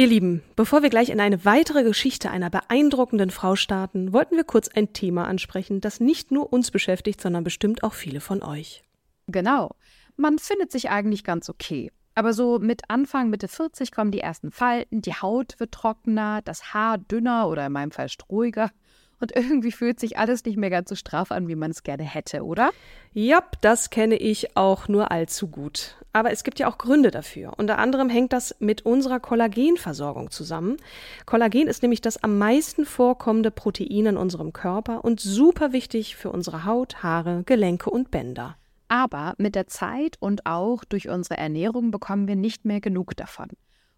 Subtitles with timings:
[0.00, 4.44] Ihr Lieben, bevor wir gleich in eine weitere Geschichte einer beeindruckenden Frau starten, wollten wir
[4.44, 8.82] kurz ein Thema ansprechen, das nicht nur uns beschäftigt, sondern bestimmt auch viele von euch.
[9.26, 9.76] Genau.
[10.16, 11.92] Man findet sich eigentlich ganz okay.
[12.14, 16.72] Aber so mit Anfang, Mitte 40 kommen die ersten Falten, die Haut wird trockener, das
[16.72, 18.70] Haar dünner oder in meinem Fall strohiger.
[19.20, 22.02] Und irgendwie fühlt sich alles nicht mehr ganz so straff an, wie man es gerne
[22.02, 22.70] hätte, oder?
[23.12, 25.96] Ja, das kenne ich auch nur allzu gut.
[26.12, 27.52] Aber es gibt ja auch Gründe dafür.
[27.56, 30.76] Unter anderem hängt das mit unserer Kollagenversorgung zusammen.
[31.26, 36.30] Kollagen ist nämlich das am meisten vorkommende Protein in unserem Körper und super wichtig für
[36.30, 38.56] unsere Haut, Haare, Gelenke und Bänder.
[38.88, 43.48] Aber mit der Zeit und auch durch unsere Ernährung bekommen wir nicht mehr genug davon.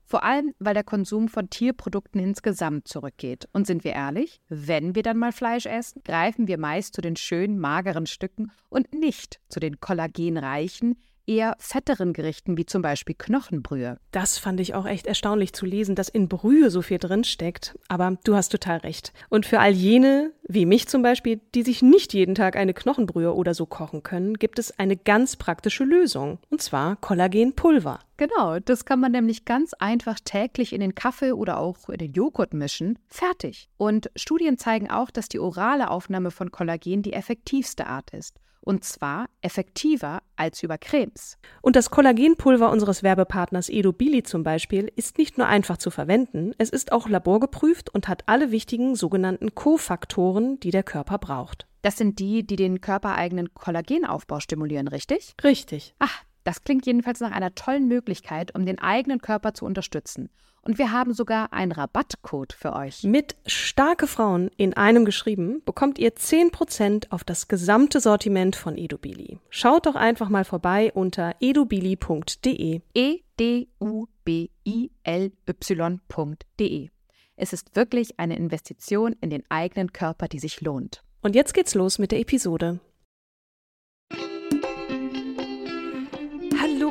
[0.04, 3.48] Vor allem, weil der Konsum von Tierprodukten insgesamt zurückgeht.
[3.52, 7.16] Und sind wir ehrlich, wenn wir dann mal Fleisch essen, greifen wir meist zu den
[7.16, 10.96] schönen, mageren Stücken und nicht zu den kollagenreichen,
[11.26, 13.98] eher fetteren Gerichten wie zum Beispiel Knochenbrühe.
[14.10, 17.78] Das fand ich auch echt erstaunlich zu lesen, dass in Brühe so viel drin steckt.
[17.88, 19.12] Aber du hast total recht.
[19.28, 23.34] Und für all jene, wie mich zum Beispiel, die sich nicht jeden Tag eine Knochenbrühe
[23.34, 26.38] oder so kochen können, gibt es eine ganz praktische Lösung.
[26.50, 28.00] Und zwar Kollagenpulver.
[28.16, 32.12] Genau, das kann man nämlich ganz einfach täglich in den Kaffee oder auch in den
[32.12, 32.98] Joghurt mischen.
[33.08, 33.68] Fertig.
[33.78, 38.38] Und Studien zeigen auch, dass die orale Aufnahme von Kollagen die effektivste Art ist.
[38.64, 41.36] Und zwar effektiver als über Cremes.
[41.60, 46.70] Und das Kollagenpulver unseres Werbepartners Edobili zum Beispiel ist nicht nur einfach zu verwenden, es
[46.70, 51.66] ist auch laborgeprüft und hat alle wichtigen sogenannten Kofaktoren, die der Körper braucht.
[51.82, 55.34] Das sind die, die den körpereigenen Kollagenaufbau stimulieren, richtig?
[55.42, 55.94] Richtig.
[55.98, 60.30] Ach, das klingt jedenfalls nach einer tollen Möglichkeit, um den eigenen Körper zu unterstützen.
[60.64, 63.02] Und wir haben sogar einen Rabattcode für euch.
[63.02, 69.38] Mit starke Frauen in einem geschrieben bekommt ihr 10% auf das gesamte Sortiment von Edubili.
[69.50, 72.80] Schaut doch einfach mal vorbei unter edubili.de.
[72.94, 76.90] E D U B I L Y.de.
[77.34, 81.02] Es ist wirklich eine Investition in den eigenen Körper, die sich lohnt.
[81.22, 82.78] Und jetzt geht's los mit der Episode.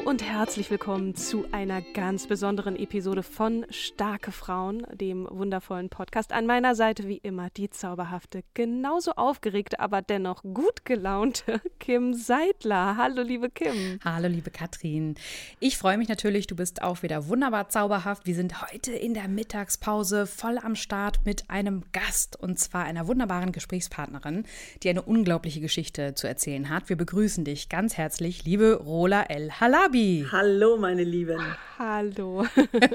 [0.05, 6.33] Und herzlich willkommen zu einer ganz besonderen Episode von Starke Frauen, dem wundervollen Podcast.
[6.33, 12.97] An meiner Seite wie immer die zauberhafte, genauso aufgeregte, aber dennoch gut gelaunte Kim Seidler.
[12.97, 13.99] Hallo, liebe Kim.
[14.03, 15.15] Hallo, liebe Katrin.
[15.59, 18.25] Ich freue mich natürlich, du bist auch wieder wunderbar zauberhaft.
[18.25, 23.07] Wir sind heute in der Mittagspause voll am Start mit einem Gast und zwar einer
[23.07, 24.45] wunderbaren Gesprächspartnerin,
[24.81, 26.89] die eine unglaubliche Geschichte zu erzählen hat.
[26.89, 29.51] Wir begrüßen dich ganz herzlich, liebe Rola El
[29.91, 30.25] Halabi.
[30.31, 31.41] Hallo, meine Lieben.
[31.77, 32.45] Hallo.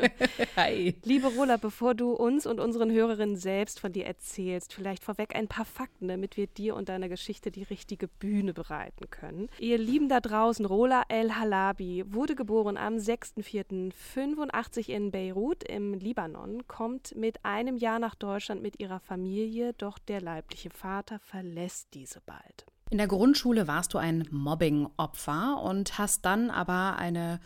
[0.57, 0.95] Hi.
[1.05, 5.47] Liebe Rola, bevor du uns und unseren Hörerinnen selbst von dir erzählst, vielleicht vorweg ein
[5.47, 9.51] paar Fakten, damit wir dir und deiner Geschichte die richtige Bühne bereiten können.
[9.59, 16.67] Ihr Lieben da draußen, Rola El Halabi wurde geboren am 6.4.85 in Beirut im Libanon,
[16.67, 22.23] kommt mit einem Jahr nach Deutschland mit ihrer Familie, doch der leibliche Vater verlässt diese
[22.25, 22.65] bald.
[22.89, 27.41] In der Grundschule warst du ein Mobbing-Opfer und hast dann aber eine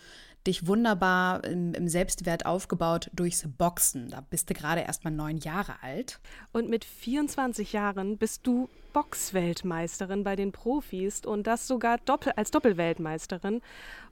[0.47, 4.09] dich wunderbar im, im, Selbstwert aufgebaut durchs Boxen.
[4.09, 6.21] Da bist du gerade erst mal neun Jahre alt.
[6.53, 12.51] Und mit 24 Jahren bist du Boxweltmeisterin bei den Profis und das sogar doppel, als
[12.51, 13.61] Doppelweltmeisterin.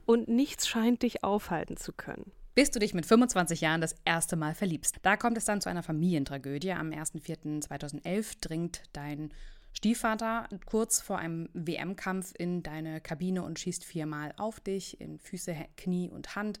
[0.05, 2.31] Und nichts scheint dich aufhalten zu können.
[2.55, 4.97] Bis du dich mit 25 Jahren das erste Mal verliebst.
[5.01, 6.73] Da kommt es dann zu einer Familientragödie.
[6.73, 9.31] Am 1.4.2011 dringt dein
[9.79, 15.55] Stiefvater kurz vor einem WM-Kampf in deine Kabine und schießt viermal auf dich in Füße,
[15.77, 16.59] Knie und Hand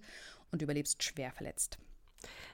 [0.53, 1.79] und überlebst schwer verletzt.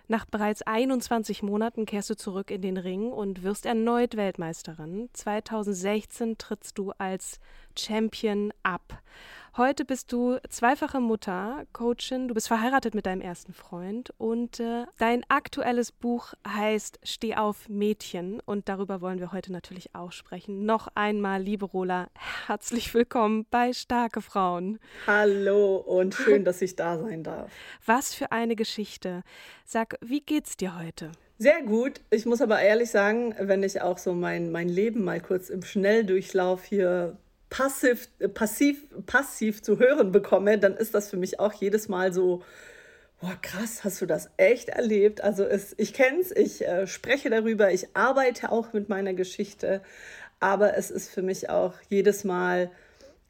[0.08, 5.08] Nach bereits 21 Monaten kehrst du zurück in den Ring und wirst erneut Weltmeisterin.
[5.14, 7.40] 2016 trittst du als
[7.78, 9.02] Champion ab.
[9.58, 14.84] Heute bist du zweifache Mutter, Coachin, du bist verheiratet mit deinem ersten Freund und äh,
[14.98, 20.66] dein aktuelles Buch heißt Steh auf Mädchen und darüber wollen wir heute natürlich auch sprechen.
[20.66, 22.10] Noch einmal, liebe Rola,
[22.48, 24.78] herzlich willkommen bei Starke Frauen.
[25.08, 27.50] Hallo und schön, dass ich da sein darf.
[27.86, 29.24] Was für eine Geschichte.
[29.64, 31.14] Sag, wie geht's dir heute?
[31.38, 32.02] Sehr gut.
[32.10, 35.64] Ich muss aber ehrlich sagen, wenn ich auch so mein, mein Leben mal kurz im
[35.64, 37.18] Schnelldurchlauf hier
[37.56, 42.44] passiv, passiv, passiv zu hören bekomme, dann ist das für mich auch jedes Mal so,
[43.22, 45.22] boah, krass, hast du das echt erlebt?
[45.22, 49.82] Also es, ich kenne es, ich äh, spreche darüber, ich arbeite auch mit meiner Geschichte,
[50.42, 52.72] aber es ist für mich auch jedes Mal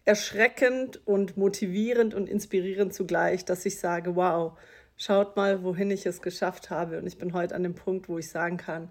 [0.05, 4.53] erschreckend und motivierend und inspirierend zugleich, dass ich sage, wow,
[4.97, 6.97] schaut mal, wohin ich es geschafft habe.
[6.97, 8.89] Und ich bin heute an dem Punkt, wo ich sagen kann,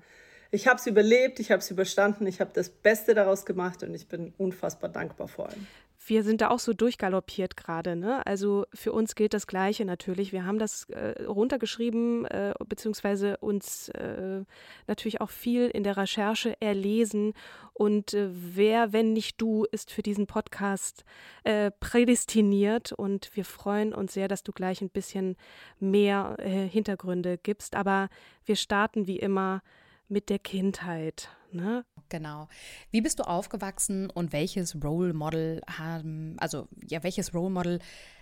[0.54, 3.92] ich habe es überlebt, ich habe es überstanden, ich habe das Beste daraus gemacht und
[3.92, 5.66] ich bin unfassbar dankbar vor allem.
[6.06, 7.96] Wir sind da auch so durchgaloppiert gerade.
[7.96, 8.24] Ne?
[8.26, 10.32] Also für uns gilt das Gleiche natürlich.
[10.32, 14.42] Wir haben das äh, runtergeschrieben, äh, beziehungsweise uns äh,
[14.86, 17.32] natürlich auch viel in der Recherche erlesen.
[17.72, 21.04] Und äh, wer, wenn nicht du, ist für diesen Podcast
[21.42, 22.92] äh, prädestiniert.
[22.92, 25.36] Und wir freuen uns sehr, dass du gleich ein bisschen
[25.80, 27.74] mehr äh, Hintergründe gibst.
[27.76, 28.10] Aber
[28.44, 29.62] wir starten wie immer
[30.08, 31.28] mit der Kindheit.
[31.52, 31.84] Ne?
[32.08, 32.48] Genau.
[32.90, 37.78] Wie bist du aufgewachsen und welches Role Model haben, also ja, welches Role Model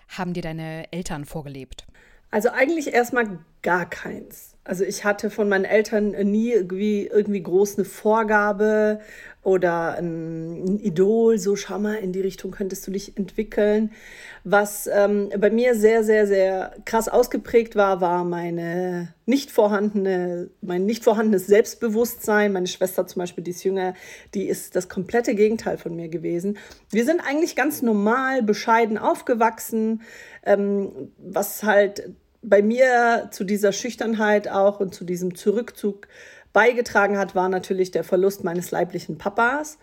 [0.08, 1.86] haben dir deine Eltern vorgelebt?
[2.30, 4.52] Also eigentlich erstmal gar keins.
[4.64, 9.00] Also ich hatte von meinen Eltern nie irgendwie, irgendwie groß eine Vorgabe
[9.42, 13.90] oder ein, Idol, so schau mal, in die Richtung könntest du dich entwickeln.
[14.44, 20.86] Was ähm, bei mir sehr, sehr, sehr krass ausgeprägt war, war meine nicht vorhandene, mein
[20.86, 22.52] nicht vorhandenes Selbstbewusstsein.
[22.52, 23.94] Meine Schwester zum Beispiel, die ist jünger,
[24.34, 26.56] die ist das komplette Gegenteil von mir gewesen.
[26.90, 30.02] Wir sind eigentlich ganz normal, bescheiden aufgewachsen,
[30.44, 32.12] ähm, was halt
[32.42, 36.08] bei mir zu dieser Schüchternheit auch und zu diesem Zurückzug
[36.52, 39.78] beigetragen hat, war natürlich der Verlust meines leiblichen Papas.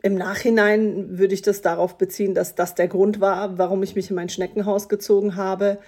[0.00, 4.10] Im Nachhinein würde ich das darauf beziehen, dass das der Grund war, warum ich mich
[4.10, 5.78] in mein Schneckenhaus gezogen habe.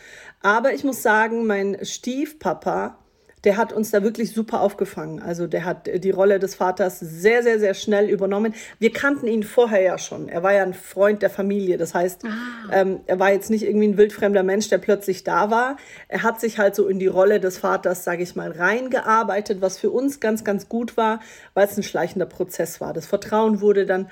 [0.42, 2.98] Aber ich muss sagen, mein Stiefpapa
[3.44, 5.20] der hat uns da wirklich super aufgefangen.
[5.22, 8.54] Also der hat die Rolle des Vaters sehr, sehr, sehr schnell übernommen.
[8.78, 10.28] Wir kannten ihn vorher ja schon.
[10.28, 11.78] Er war ja ein Freund der Familie.
[11.78, 12.72] Das heißt, ah.
[12.72, 15.76] ähm, er war jetzt nicht irgendwie ein wildfremder Mensch, der plötzlich da war.
[16.08, 19.78] Er hat sich halt so in die Rolle des Vaters, sage ich mal, reingearbeitet, was
[19.78, 21.20] für uns ganz, ganz gut war,
[21.54, 22.92] weil es ein schleichender Prozess war.
[22.92, 24.08] Das Vertrauen wurde dann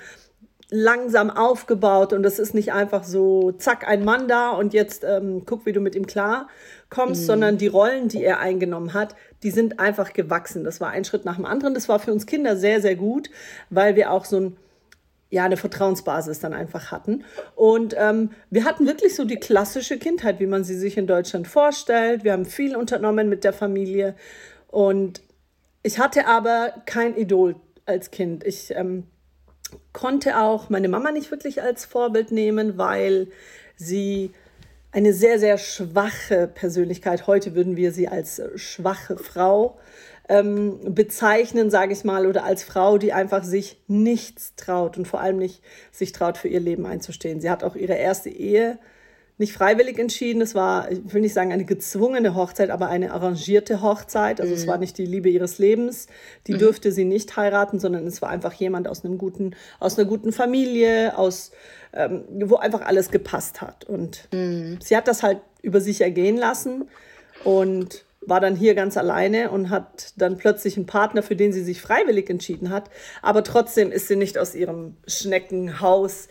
[0.71, 5.43] langsam aufgebaut und das ist nicht einfach so, zack, ein Mann da und jetzt ähm,
[5.45, 6.47] guck, wie du mit ihm klar
[6.89, 7.25] kommst, mhm.
[7.25, 10.63] sondern die Rollen, die er eingenommen hat, die sind einfach gewachsen.
[10.63, 11.73] Das war ein Schritt nach dem anderen.
[11.73, 13.29] Das war für uns Kinder sehr, sehr gut,
[13.69, 14.57] weil wir auch so ein
[15.31, 17.23] ja, eine Vertrauensbasis dann einfach hatten.
[17.55, 21.47] Und ähm, wir hatten wirklich so die klassische Kindheit, wie man sie sich in Deutschland
[21.47, 22.23] vorstellt.
[22.23, 24.15] Wir haben viel unternommen mit der Familie.
[24.69, 25.21] Und
[25.83, 28.43] ich hatte aber kein Idol als Kind.
[28.43, 29.03] Ich ähm,
[29.93, 33.27] konnte auch meine Mama nicht wirklich als Vorbild nehmen, weil
[33.75, 34.31] sie
[34.91, 39.77] eine sehr, sehr schwache Persönlichkeit, heute würden wir sie als schwache Frau
[40.27, 45.21] ähm, bezeichnen, sage ich mal, oder als Frau, die einfach sich nichts traut und vor
[45.21, 47.41] allem nicht sich traut, für ihr Leben einzustehen.
[47.41, 48.79] Sie hat auch ihre erste Ehe
[49.39, 50.41] nicht freiwillig entschieden.
[50.41, 54.41] Es war, ich will nicht sagen eine gezwungene Hochzeit, aber eine arrangierte Hochzeit.
[54.41, 54.59] Also mhm.
[54.59, 56.07] es war nicht die Liebe ihres Lebens.
[56.45, 56.59] Die mhm.
[56.59, 60.33] dürfte sie nicht heiraten, sondern es war einfach jemand aus einem guten, aus einer guten
[60.33, 61.51] Familie, aus
[61.93, 63.85] ähm, wo einfach alles gepasst hat.
[63.85, 64.77] Und mhm.
[64.83, 66.89] sie hat das halt über sich ergehen lassen
[67.45, 71.63] und war dann hier ganz alleine und hat dann plötzlich einen Partner, für den sie
[71.63, 72.89] sich freiwillig entschieden hat.
[73.21, 76.27] Aber trotzdem ist sie nicht aus ihrem Schneckenhaus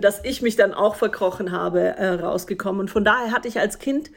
[0.00, 2.80] dass ich mich dann auch verkrochen habe, äh, rausgekommen.
[2.80, 4.10] Und von daher hatte ich als Kind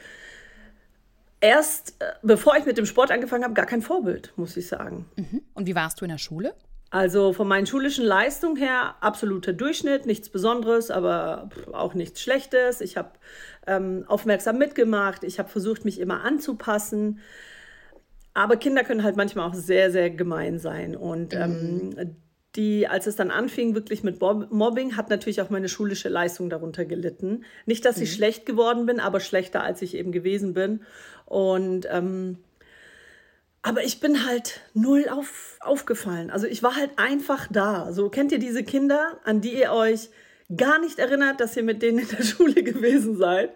[1.41, 5.05] erst, äh, bevor ich mit dem Sport angefangen habe, gar kein Vorbild, muss ich sagen.
[5.15, 5.41] Mhm.
[5.53, 6.53] Und wie warst du in der Schule?
[6.91, 12.79] Also von meinen schulischen Leistungen her absoluter Durchschnitt, nichts Besonderes, aber auch nichts Schlechtes.
[12.79, 13.09] Ich habe
[13.67, 17.19] ähm, aufmerksam mitgemacht, ich habe versucht, mich immer anzupassen.
[18.33, 20.95] Aber Kinder können halt manchmal auch sehr, sehr gemein sein.
[20.95, 22.15] Und ähm, mhm
[22.55, 26.85] die, als es dann anfing, wirklich mit Mobbing, hat natürlich auch meine schulische Leistung darunter
[26.85, 27.43] gelitten.
[27.65, 28.15] Nicht, dass ich mhm.
[28.15, 30.81] schlecht geworden bin, aber schlechter, als ich eben gewesen bin.
[31.25, 32.37] Und ähm,
[33.61, 36.29] Aber ich bin halt null auf, aufgefallen.
[36.29, 37.91] Also ich war halt einfach da.
[37.91, 40.09] So kennt ihr diese Kinder, an die ihr euch
[40.55, 43.49] gar nicht erinnert, dass ihr mit denen in der Schule gewesen seid?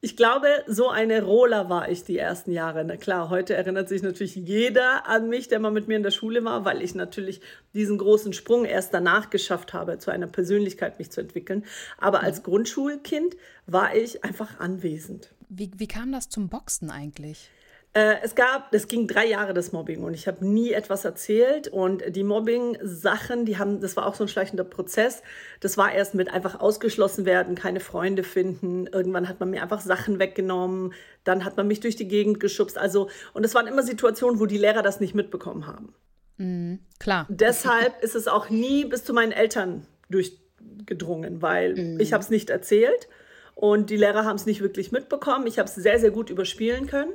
[0.00, 2.84] Ich glaube, so eine Roller war ich die ersten Jahre.
[2.84, 6.12] Na klar, heute erinnert sich natürlich jeder an mich, der mal mit mir in der
[6.12, 7.40] Schule war, weil ich natürlich
[7.74, 11.64] diesen großen Sprung erst danach geschafft habe, zu einer Persönlichkeit mich zu entwickeln.
[11.98, 13.36] Aber als Grundschulkind
[13.66, 15.34] war ich einfach anwesend.
[15.48, 17.50] Wie, wie kam das zum Boxen eigentlich?
[17.94, 21.68] Äh, es gab, es ging drei Jahre das Mobbing und ich habe nie etwas erzählt
[21.68, 25.22] und die Mobbing-Sachen, die haben, das war auch so ein schleichender Prozess.
[25.60, 28.86] Das war erst mit einfach ausgeschlossen werden, keine Freunde finden.
[28.86, 30.92] Irgendwann hat man mir einfach Sachen weggenommen,
[31.24, 32.76] dann hat man mich durch die Gegend geschubst.
[32.76, 35.94] Also und es waren immer Situationen, wo die Lehrer das nicht mitbekommen haben.
[36.36, 37.26] Mhm, klar.
[37.30, 42.00] Deshalb ist es auch nie bis zu meinen Eltern durchgedrungen, weil mhm.
[42.00, 43.08] ich habe es nicht erzählt
[43.54, 45.46] und die Lehrer haben es nicht wirklich mitbekommen.
[45.46, 47.12] Ich habe es sehr sehr gut überspielen können.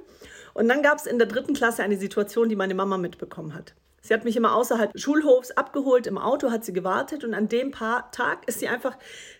[0.53, 3.73] Und dann gab es in der dritten Klasse eine Situation, die meine Mama mitbekommen hat.
[4.01, 7.47] Sie hat mich immer außerhalb des Schulhofs abgeholt, im Auto hat sie gewartet und an
[7.47, 8.97] dem Tag ist sie einfach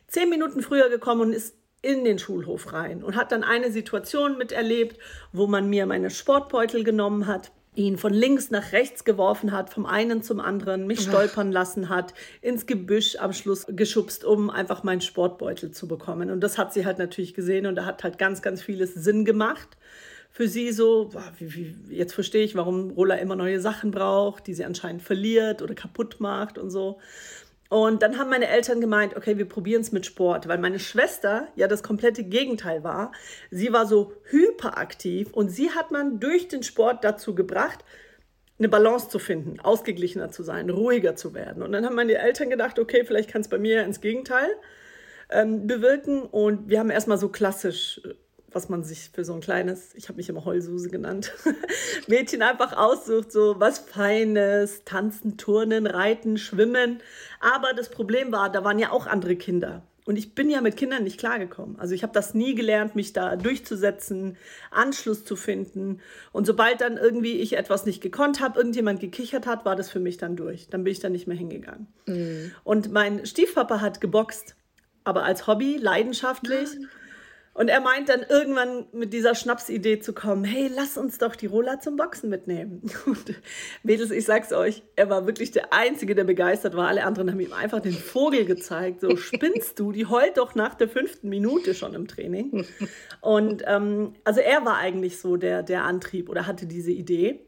[0.08, 4.38] zehn Minuten früher gekommen und ist in den Schulhof rein und hat dann eine Situation
[4.38, 4.98] miterlebt,
[5.34, 9.86] wo man mir meine Sportbeutel genommen hat ihn von links nach rechts geworfen hat, vom
[9.86, 15.02] einen zum anderen, mich stolpern lassen hat, ins Gebüsch am Schluss geschubst, um einfach meinen
[15.02, 16.30] Sportbeutel zu bekommen.
[16.30, 19.26] Und das hat sie halt natürlich gesehen und da hat halt ganz, ganz vieles Sinn
[19.26, 19.78] gemacht
[20.34, 24.56] für sie so, wie, wie, jetzt verstehe ich, warum Rola immer neue Sachen braucht, die
[24.56, 27.00] sie anscheinend verliert oder kaputt macht und so.
[27.70, 31.48] Und dann haben meine Eltern gemeint, okay, wir probieren es mit Sport, weil meine Schwester
[31.56, 33.12] ja das komplette Gegenteil war.
[33.52, 37.86] Sie war so hyperaktiv und sie hat man durch den Sport dazu gebracht,
[38.58, 41.62] eine Balance zu finden, ausgeglichener zu sein, ruhiger zu werden.
[41.62, 44.50] Und dann haben meine Eltern gedacht, okay, vielleicht kann es bei mir ins Gegenteil
[45.30, 46.24] ähm, bewirken.
[46.24, 48.02] Und wir haben erstmal so klassisch
[48.54, 51.34] was man sich für so ein kleines, ich habe mich immer Heulsuse genannt,
[52.08, 57.02] Mädchen einfach aussucht, so was Feines, tanzen, turnen, reiten, schwimmen.
[57.40, 59.84] Aber das Problem war, da waren ja auch andere Kinder.
[60.06, 61.80] Und ich bin ja mit Kindern nicht klargekommen.
[61.80, 64.38] Also ich habe das nie gelernt, mich da durchzusetzen,
[64.70, 66.02] Anschluss zu finden.
[66.34, 70.02] Und sobald dann irgendwie ich etwas nicht gekonnt habe, irgendjemand gekichert hat, war das für
[70.02, 70.68] mich dann durch.
[70.68, 71.88] Dann bin ich da nicht mehr hingegangen.
[72.06, 72.52] Mhm.
[72.66, 74.56] Und mein Stiefpapa hat geboxt,
[75.06, 76.70] aber als Hobby, leidenschaftlich.
[76.74, 76.90] Nein.
[77.56, 81.46] Und er meint dann irgendwann mit dieser Schnapsidee zu kommen, hey, lass uns doch die
[81.46, 82.82] Roller zum Boxen mitnehmen.
[83.06, 83.36] Und
[83.84, 86.88] Mädels, ich sag's euch, er war wirklich der Einzige, der begeistert war.
[86.88, 89.02] Alle anderen haben ihm einfach den Vogel gezeigt.
[89.02, 89.92] So, spinnst du?
[89.92, 92.66] Die heult doch nach der fünften Minute schon im Training.
[93.22, 97.40] Und ähm, also er war eigentlich so der, der Antrieb oder hatte diese Idee.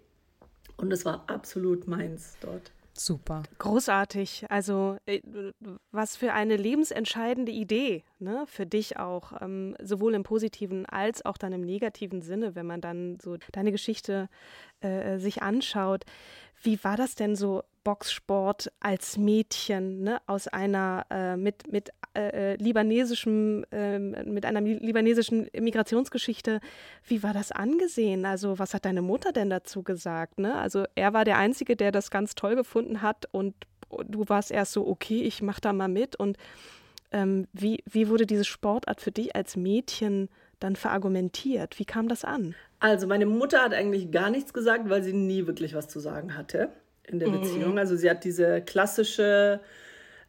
[0.77, 2.71] Und es war absolut meins dort.
[2.97, 3.43] Super.
[3.57, 4.45] Großartig.
[4.49, 5.21] Also, äh,
[5.91, 8.45] was für eine lebensentscheidende Idee, ne?
[8.47, 12.79] Für dich auch, ähm, sowohl im positiven als auch dann im negativen Sinne, wenn man
[12.79, 14.29] dann so deine Geschichte
[14.79, 16.05] äh, sich anschaut.
[16.61, 20.19] Wie war das denn so Boxsport als Mädchen, ne?
[20.25, 26.59] Aus einer äh, mit mit äh, libanesischem äh, mit einer libanesischen Migrationsgeschichte.
[27.05, 28.25] Wie war das angesehen?
[28.25, 30.39] Also was hat deine Mutter denn dazu gesagt?
[30.39, 30.55] Ne?
[30.55, 33.53] Also er war der einzige, der das ganz toll gefunden hat und
[34.05, 36.37] du warst erst so okay, ich mach da mal mit und
[37.11, 41.77] ähm, wie, wie wurde diese Sportart für dich als Mädchen dann verargumentiert?
[41.77, 42.55] Wie kam das an?
[42.79, 46.35] Also meine Mutter hat eigentlich gar nichts gesagt, weil sie nie wirklich was zu sagen
[46.35, 46.71] hatte
[47.07, 47.41] in der mhm.
[47.41, 47.77] Beziehung.
[47.79, 49.59] Also sie hat diese klassische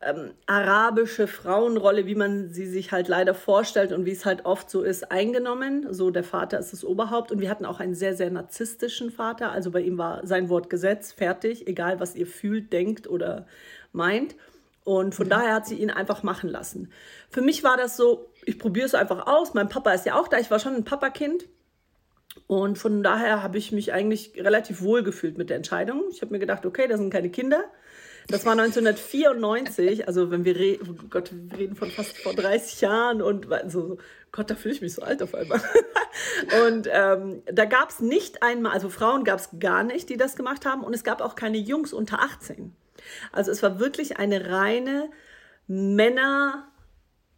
[0.03, 4.71] ähm, arabische Frauenrolle, wie man sie sich halt leider vorstellt und wie es halt oft
[4.71, 5.93] so ist, eingenommen.
[5.93, 9.53] So der Vater ist das Oberhaupt und wir hatten auch einen sehr, sehr narzisstischen Vater.
[9.53, 13.47] Also bei ihm war sein Wort Gesetz, fertig, egal was ihr fühlt, denkt oder
[13.93, 14.37] meint.
[14.85, 15.31] Und von mhm.
[15.31, 16.93] daher hat sie ihn einfach machen lassen.
[17.31, 19.55] Für mich war das so, ich probiere es einfach aus.
[19.55, 20.39] Mein Papa ist ja auch da.
[20.39, 21.47] Ich war schon ein Papakind.
[22.47, 26.05] Und von daher habe ich mich eigentlich relativ wohl gefühlt mit der Entscheidung.
[26.13, 27.65] Ich habe mir gedacht, okay, das sind keine Kinder.
[28.29, 32.81] Das war 1994, also wenn wir reden, oh Gott, wir reden von fast vor 30
[32.81, 33.99] Jahren und so,
[34.33, 35.61] Gott, da fühle ich mich so alt auf einmal.
[36.67, 40.35] und ähm, da gab es nicht einmal, also Frauen gab es gar nicht, die das
[40.35, 42.75] gemacht haben und es gab auch keine Jungs unter 18.
[43.31, 45.09] Also es war wirklich eine reine
[45.69, 46.69] Männer,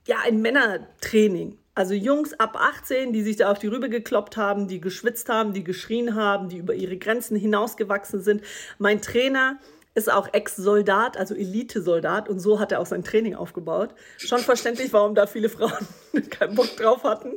[0.07, 1.59] ja, ein Männertraining.
[1.79, 5.53] Also Jungs ab 18, die sich da auf die Rübe gekloppt haben, die geschwitzt haben,
[5.53, 8.43] die geschrien haben, die über ihre Grenzen hinausgewachsen sind.
[8.79, 9.61] Mein Trainer
[9.95, 13.91] ist auch Ex-Soldat, also Elite-Soldat und so hat er auch sein Training aufgebaut.
[14.17, 15.87] Schon verständlich, warum da viele Frauen
[16.31, 17.35] keinen Bock drauf hatten.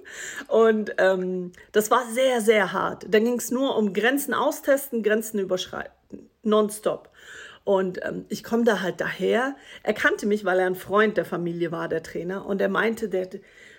[0.47, 3.05] Und ähm, das war sehr, sehr hart.
[3.07, 5.93] Da ging es nur um Grenzen austesten, Grenzen überschreiten,
[6.41, 7.11] nonstop.
[7.63, 9.55] Und ähm, ich komme da halt daher.
[9.83, 12.47] Er kannte mich, weil er ein Freund der Familie war, der Trainer.
[12.47, 13.29] Und er meinte, der,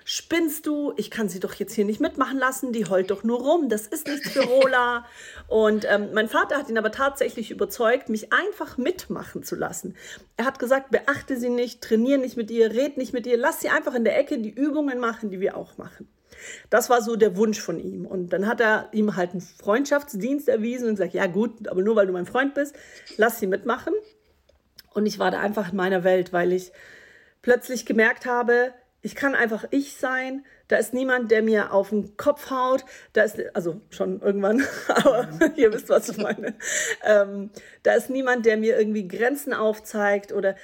[0.04, 0.92] spinnst du?
[0.96, 3.86] Ich kann sie doch jetzt hier nicht mitmachen lassen, die heult doch nur rum, das
[3.86, 5.06] ist nichts für Rola.
[5.48, 9.96] Und ähm, mein Vater hat ihn aber tatsächlich überzeugt, mich einfach mitmachen zu lassen.
[10.36, 13.60] Er hat gesagt, beachte sie nicht, trainiere nicht mit ihr, red nicht mit ihr, lass
[13.60, 16.08] sie einfach in der Ecke die Übungen machen, die wir auch machen.
[16.70, 18.06] Das war so der Wunsch von ihm.
[18.06, 21.96] Und dann hat er ihm halt einen Freundschaftsdienst erwiesen und gesagt, ja gut, aber nur
[21.96, 22.74] weil du mein Freund bist,
[23.16, 23.94] lass sie mitmachen.
[24.94, 26.72] Und ich war da einfach in meiner Welt, weil ich
[27.40, 30.44] plötzlich gemerkt habe, ich kann einfach ich sein.
[30.68, 32.84] Da ist niemand, der mir auf den Kopf haut.
[33.12, 36.54] Da ist, also schon irgendwann, aber ihr wisst, was ich meine.
[37.04, 37.50] Ähm,
[37.82, 40.54] da ist niemand, der mir irgendwie Grenzen aufzeigt oder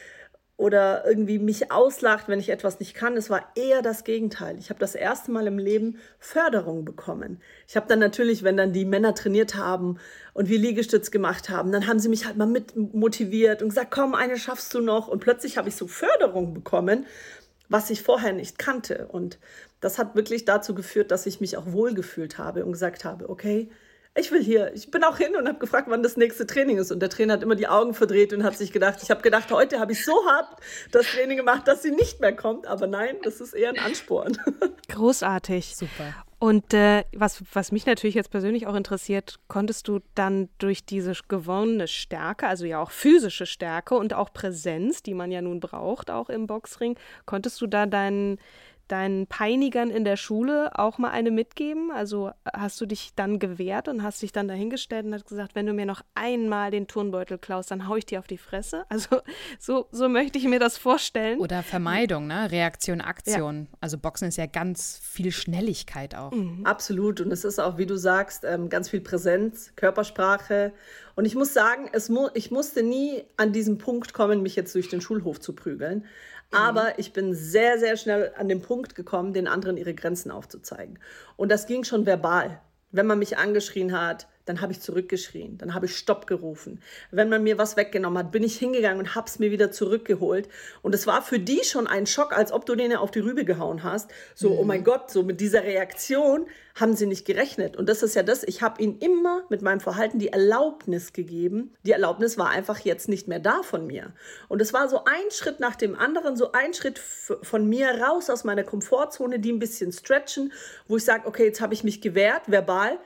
[0.58, 3.16] oder irgendwie mich auslacht, wenn ich etwas nicht kann.
[3.16, 4.58] Es war eher das Gegenteil.
[4.58, 7.40] Ich habe das erste Mal im Leben Förderung bekommen.
[7.68, 9.98] Ich habe dann natürlich, wenn dann die Männer trainiert haben
[10.34, 13.92] und wir Liegestütz gemacht haben, dann haben sie mich halt mal mit motiviert und gesagt,
[13.92, 15.06] komm, eine schaffst du noch.
[15.06, 17.06] Und plötzlich habe ich so Förderung bekommen,
[17.68, 19.08] was ich vorher nicht kannte.
[19.08, 19.38] Und
[19.80, 23.70] das hat wirklich dazu geführt, dass ich mich auch wohlgefühlt habe und gesagt habe, okay,
[24.14, 24.72] ich will hier.
[24.74, 26.90] Ich bin auch hin und habe gefragt, wann das nächste Training ist.
[26.90, 29.50] Und der Trainer hat immer die Augen verdreht und hat sich gedacht, ich habe gedacht,
[29.50, 30.60] heute habe ich so hart
[30.90, 32.66] das Training gemacht, dass sie nicht mehr kommt.
[32.66, 34.36] Aber nein, das ist eher ein Ansporn.
[34.88, 35.76] Großartig.
[35.76, 36.14] Super.
[36.40, 41.12] Und äh, was, was mich natürlich jetzt persönlich auch interessiert, konntest du dann durch diese
[41.26, 46.12] gewonnene Stärke, also ja auch physische Stärke und auch Präsenz, die man ja nun braucht,
[46.12, 48.38] auch im Boxring, konntest du da deinen
[48.88, 51.90] deinen Peinigern in der Schule auch mal eine mitgeben?
[51.90, 55.66] Also hast du dich dann gewehrt und hast dich dann dahingestellt und hast gesagt, wenn
[55.66, 58.84] du mir noch einmal den Turnbeutel klaust, dann hau ich dir auf die Fresse?
[58.98, 59.20] Also
[59.60, 61.38] so, so möchte ich mir das vorstellen.
[61.38, 62.50] Oder Vermeidung, ne?
[62.50, 63.68] Reaktion, Aktion.
[63.70, 63.78] Ja.
[63.80, 66.32] Also Boxen ist ja ganz viel Schnelligkeit auch.
[66.32, 66.64] Mhm.
[66.64, 67.20] Absolut.
[67.20, 70.72] Und es ist auch, wie du sagst, ähm, ganz viel Präsenz, Körpersprache.
[71.14, 74.74] Und ich muss sagen, es mu ich musste nie an diesen Punkt kommen, mich jetzt
[74.74, 76.04] durch den Schulhof zu prügeln.
[76.50, 76.94] Aber mhm.
[76.96, 80.98] ich bin sehr, sehr schnell an den Punkt gekommen, den anderen ihre Grenzen aufzuzeigen.
[81.36, 82.60] Und das ging schon verbal.
[82.90, 86.80] Wenn man mich angeschrien hat, dann habe ich zurückgeschrien, dann habe ich Stopp gerufen.
[87.10, 90.48] Wenn man mir was weggenommen hat, bin ich hingegangen und habe es mir wieder zurückgeholt.
[90.82, 93.44] Und es war für die schon ein Schock, als ob du denen auf die Rübe
[93.44, 94.10] gehauen hast.
[94.34, 94.58] So, mhm.
[94.58, 96.46] oh mein Gott, so mit dieser Reaktion
[96.80, 97.76] haben sie nicht gerechnet.
[97.76, 101.74] Und das ist ja das, ich habe ihnen immer mit meinem Verhalten die Erlaubnis gegeben.
[101.84, 104.12] Die Erlaubnis war einfach jetzt nicht mehr da von mir.
[104.48, 108.30] Und es war so ein Schritt nach dem anderen, so ein Schritt von mir raus
[108.30, 110.52] aus meiner Komfortzone, die ein bisschen stretchen,
[110.86, 112.98] wo ich sage, okay, jetzt habe ich mich gewehrt, verbal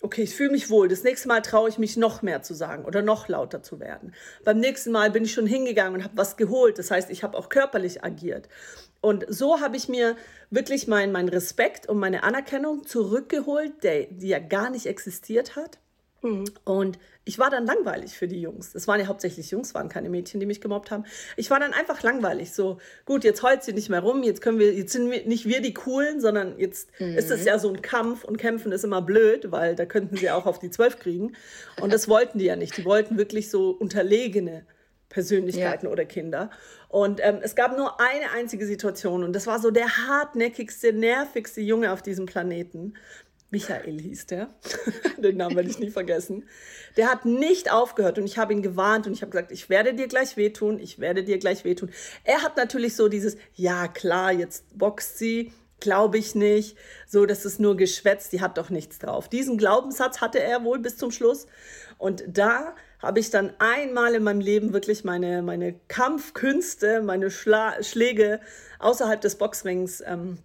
[0.00, 0.88] okay, ich fühle mich wohl.
[0.88, 4.14] Das nächste Mal traue ich mich noch mehr zu sagen oder noch lauter zu werden.
[4.44, 6.78] Beim nächsten Mal bin ich schon hingegangen und habe was geholt.
[6.78, 8.48] Das heißt, ich habe auch körperlich agiert.
[9.00, 10.16] Und so habe ich mir
[10.50, 15.78] wirklich meinen mein Respekt und meine Anerkennung zurückgeholt, der, die ja gar nicht existiert hat.
[16.22, 16.44] Mhm.
[16.64, 18.74] Und ich war dann langweilig für die Jungs.
[18.74, 21.04] Es waren ja hauptsächlich Jungs, waren keine Mädchen, die mich gemobbt haben.
[21.36, 22.52] Ich war dann einfach langweilig.
[22.54, 25.46] So, gut, jetzt heult sie nicht mehr rum, jetzt können wir, jetzt sind wir nicht
[25.46, 27.18] wir die Coolen, sondern jetzt mhm.
[27.18, 30.30] ist es ja so ein Kampf und kämpfen ist immer blöd, weil da könnten sie
[30.30, 31.34] auch auf die Zwölf kriegen.
[31.80, 32.76] Und das wollten die ja nicht.
[32.76, 34.64] Die wollten wirklich so unterlegene
[35.08, 35.92] Persönlichkeiten ja.
[35.92, 36.50] oder Kinder.
[36.88, 41.60] Und ähm, es gab nur eine einzige Situation und das war so der hartnäckigste, nervigste
[41.60, 42.94] Junge auf diesem Planeten.
[43.50, 44.50] Michael hieß der.
[45.16, 46.44] Den Namen werde ich nie vergessen.
[46.96, 49.94] Der hat nicht aufgehört und ich habe ihn gewarnt und ich habe gesagt, ich werde
[49.94, 51.90] dir gleich wehtun, ich werde dir gleich wehtun.
[52.24, 56.76] Er hat natürlich so dieses, ja klar, jetzt boxt sie, glaube ich nicht.
[57.06, 59.28] So, das ist nur geschwätzt, die hat doch nichts drauf.
[59.28, 61.46] Diesen Glaubenssatz hatte er wohl bis zum Schluss.
[61.96, 67.82] Und da habe ich dann einmal in meinem Leben wirklich meine, meine Kampfkünste, meine Schla
[67.82, 68.40] Schläge
[68.78, 70.38] außerhalb des Boxrings ähm,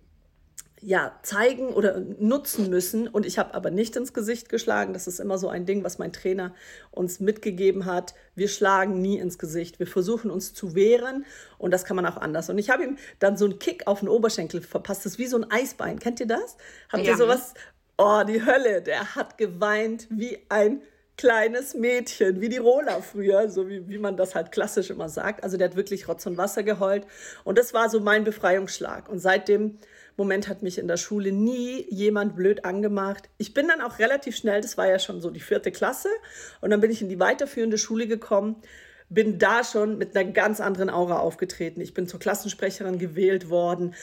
[0.86, 3.08] ja, zeigen oder nutzen müssen.
[3.08, 4.94] Und ich habe aber nicht ins Gesicht geschlagen.
[4.94, 6.54] Das ist immer so ein Ding, was mein Trainer
[6.92, 8.14] uns mitgegeben hat.
[8.36, 9.80] Wir schlagen nie ins Gesicht.
[9.80, 11.26] Wir versuchen uns zu wehren
[11.58, 12.50] und das kann man auch anders.
[12.50, 15.06] Und ich habe ihm dann so einen Kick auf den Oberschenkel verpasst.
[15.06, 16.00] Das ist wie so ein Eisbein.
[16.00, 16.58] Kennt ihr das?
[16.92, 17.12] Habt ja.
[17.12, 17.54] ihr sowas?
[17.98, 18.82] Oh, die Hölle.
[18.82, 20.82] Der hat geweint wie ein
[21.16, 25.44] kleines Mädchen, wie die Rola früher, so wie, wie man das halt klassisch immer sagt.
[25.44, 27.06] Also der hat wirklich Rotz und Wasser geheult.
[27.44, 29.08] Und das war so mein Befreiungsschlag.
[29.08, 29.78] Und seitdem
[30.18, 33.30] Moment hat mich in der Schule nie jemand blöd angemacht.
[33.38, 36.10] Ich bin dann auch relativ schnell, das war ja schon so die vierte Klasse,
[36.62, 38.58] und dann bin ich in die weiterführende Schule gekommen,
[39.10, 41.82] bin da schon mit einer ganz anderen Aura aufgetreten.
[41.82, 43.94] Ich bin zur Klassensprecherin gewählt worden.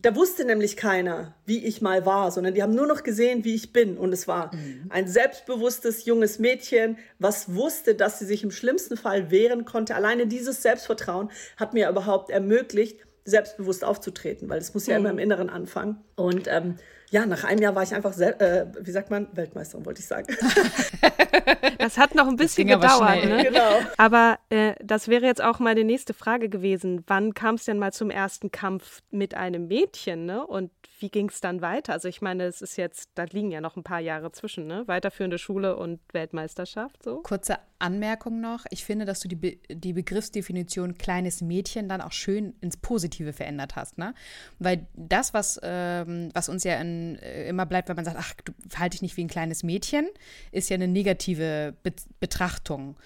[0.00, 3.54] Da wusste nämlich keiner, wie ich mal war, sondern die haben nur noch gesehen, wie
[3.54, 3.98] ich bin.
[3.98, 4.86] Und es war mhm.
[4.90, 9.96] ein selbstbewusstes junges Mädchen, was wusste, dass sie sich im schlimmsten Fall wehren konnte.
[9.96, 15.04] Alleine dieses Selbstvertrauen hat mir überhaupt ermöglicht, selbstbewusst aufzutreten, weil es muss ja mhm.
[15.04, 15.98] immer im Inneren anfangen.
[16.16, 16.76] Und ähm,
[17.10, 20.26] ja, nach einem Jahr war ich einfach, äh, wie sagt man, Weltmeisterin, wollte ich sagen.
[21.78, 23.00] das hat noch ein bisschen gedauert.
[23.00, 23.44] Aber, ne?
[23.44, 23.80] genau.
[23.96, 27.04] aber äh, das wäre jetzt auch mal die nächste Frage gewesen.
[27.06, 30.26] Wann kam es denn mal zum ersten Kampf mit einem Mädchen?
[30.26, 30.46] Ne?
[30.46, 31.92] Und wie ging es dann weiter?
[31.92, 34.82] Also ich meine, es ist jetzt, da liegen ja noch ein paar Jahre zwischen, ne?
[34.86, 37.02] Weiterführende Schule und Weltmeisterschaft.
[37.02, 37.18] So.
[37.18, 38.64] Kurze Anmerkung noch.
[38.70, 43.32] Ich finde, dass du die, Be die Begriffsdefinition kleines Mädchen dann auch schön ins Positive
[43.32, 44.14] verändert hast, ne?
[44.58, 48.34] Weil das, was, ähm, was uns ja in, äh, immer bleibt, wenn man sagt, ach,
[48.44, 50.08] du verhalte dich nicht wie ein kleines Mädchen,
[50.52, 52.96] ist ja eine negative Be Betrachtung.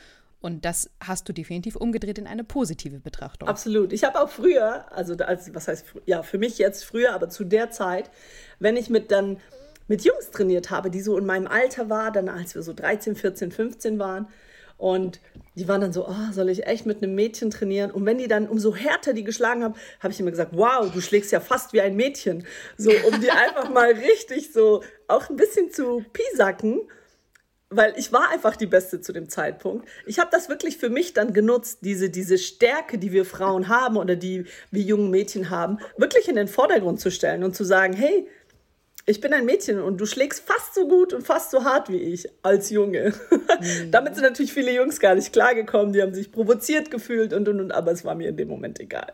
[0.41, 3.49] Und das hast du definitiv umgedreht in eine positive Betrachtung.
[3.49, 3.93] Absolut.
[3.93, 7.45] Ich habe auch früher, also als, was heißt, ja, für mich jetzt früher, aber zu
[7.45, 8.11] der Zeit,
[8.59, 9.39] wenn ich mit dann
[9.87, 13.15] mit Jungs trainiert habe, die so in meinem Alter waren, dann als wir so 13,
[13.15, 14.27] 14, 15 waren,
[14.83, 15.21] und
[15.55, 17.91] die waren dann so, oh, soll ich echt mit einem Mädchen trainieren?
[17.91, 21.01] Und wenn die dann, umso härter die geschlagen haben, habe ich immer gesagt, wow, du
[21.01, 22.47] schlägst ja fast wie ein Mädchen.
[22.79, 26.83] So, um die einfach mal richtig so auch ein bisschen zu pisacken
[27.75, 29.89] weil ich war einfach die Beste zu dem Zeitpunkt.
[30.07, 33.97] Ich habe das wirklich für mich dann genutzt, diese, diese Stärke, die wir Frauen haben
[33.97, 37.95] oder die wir jungen Mädchen haben, wirklich in den Vordergrund zu stellen und zu sagen,
[37.95, 38.29] hey,
[39.05, 41.99] ich bin ein Mädchen und du schlägst fast so gut und fast so hart wie
[41.99, 43.13] ich als Junge.
[43.31, 43.91] Mhm.
[43.91, 47.61] Damit sind natürlich viele Jungs gar nicht klargekommen, die haben sich provoziert gefühlt und und
[47.61, 49.13] und, aber es war mir in dem Moment egal.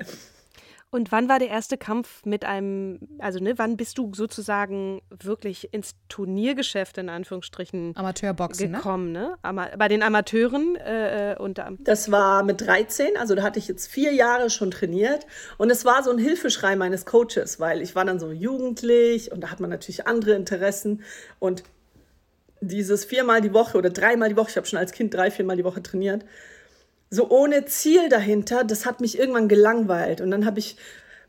[0.91, 5.75] Und wann war der erste Kampf mit einem, also ne, wann bist du sozusagen wirklich
[5.75, 8.77] ins Turniergeschäft in Anführungsstrichen Amateurboxen ne?
[8.79, 9.37] gekommen, ne?
[9.43, 9.71] ne?
[9.77, 13.89] Bei den Amateuren äh, äh und Das war mit 13, also da hatte ich jetzt
[13.89, 15.27] vier Jahre schon trainiert
[15.59, 19.43] und es war so ein Hilfeschrei meines Coaches, weil ich war dann so jugendlich und
[19.43, 21.03] da hat man natürlich andere Interessen
[21.39, 21.65] und
[22.63, 25.57] dieses viermal die Woche oder dreimal die Woche, ich habe schon als Kind drei, viermal
[25.57, 26.25] die Woche trainiert
[27.11, 30.21] so ohne Ziel dahinter, das hat mich irgendwann gelangweilt.
[30.21, 30.77] Und dann habe ich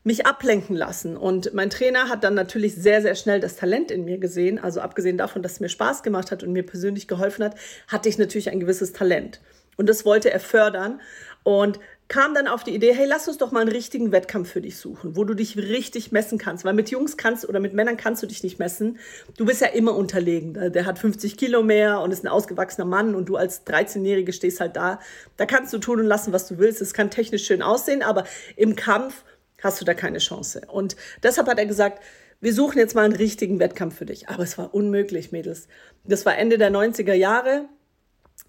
[0.02, 1.16] mich ablenken lassen.
[1.16, 4.58] Und mein Trainer hat dann natürlich sehr, sehr schnell das Talent in mir gesehen.
[4.58, 7.54] Also abgesehen davon, dass es mir Spaß gemacht hat und mir persönlich geholfen hat,
[7.88, 9.40] hatte ich natürlich ein gewisses Talent.
[9.76, 11.00] Und das wollte er fördern.
[11.42, 14.60] Und kam dann auf die Idee, hey, lass uns doch mal einen richtigen Wettkampf für
[14.60, 16.64] dich suchen, wo du dich richtig messen kannst.
[16.64, 18.98] Weil mit Jungs kannst oder mit Männern kannst du dich nicht messen.
[19.36, 20.72] Du bist ja immer unterlegen.
[20.72, 24.58] Der hat 50 Kilo mehr und ist ein ausgewachsener Mann und du als 13-Jährige stehst
[24.58, 24.98] halt da.
[25.36, 26.80] Da kannst du tun und lassen, was du willst.
[26.82, 28.24] Es kann technisch schön aussehen, aber
[28.56, 29.22] im Kampf
[29.62, 30.62] hast du da keine Chance.
[30.66, 32.02] Und deshalb hat er gesagt,
[32.40, 34.28] wir suchen jetzt mal einen richtigen Wettkampf für dich.
[34.28, 35.68] Aber es war unmöglich, Mädels.
[36.02, 37.68] Das war Ende der 90er Jahre.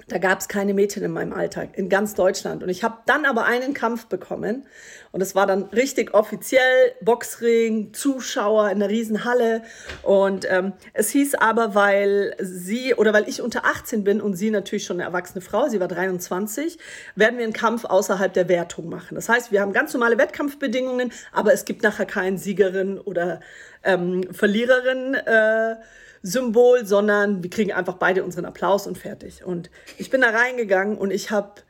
[0.08, 2.64] Da gab es keine Mädchen in meinem Alltag, in ganz Deutschland.
[2.64, 4.66] Und ich habe dann aber einen Kampf bekommen.
[5.12, 9.64] Und es war dann richtig offiziell, Boxring, Zuschauer in einer Riesenhalle.
[10.04, 14.52] Und ähm, es hieß aber, weil sie oder weil ich unter 18 bin und sie
[14.52, 16.78] natürlich schon eine erwachsene Frau, sie war 23,
[17.16, 19.16] werden wir einen Kampf außerhalb der Wertung machen.
[19.16, 23.42] Das heißt, wir haben ganz normale Wettkampfbedingungen, aber es gibt nachher keinen Siegerin oder
[23.84, 25.16] ähm, Verliererin.
[25.16, 25.76] Äh,
[26.24, 29.44] Symbol, sondern wir kriegen einfach beide unseren Applaus und fertig.
[29.44, 31.62] Und ich bin da reingegangen und ich habe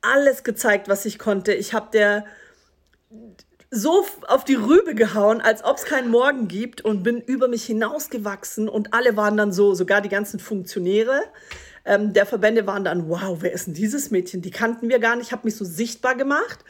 [0.00, 1.52] alles gezeigt, was ich konnte.
[1.52, 2.24] Ich habe der
[3.70, 7.64] so auf die Rübe gehauen, als ob es keinen Morgen gibt und bin über mich
[7.64, 11.20] hinausgewachsen und alle waren dann so, sogar die ganzen Funktionäre
[11.86, 14.42] ähm, der Verbände waren dann, wow, wer ist denn dieses Mädchen?
[14.42, 15.28] Die kannten wir gar nicht.
[15.28, 16.64] Ich habe mich so sichtbar gemacht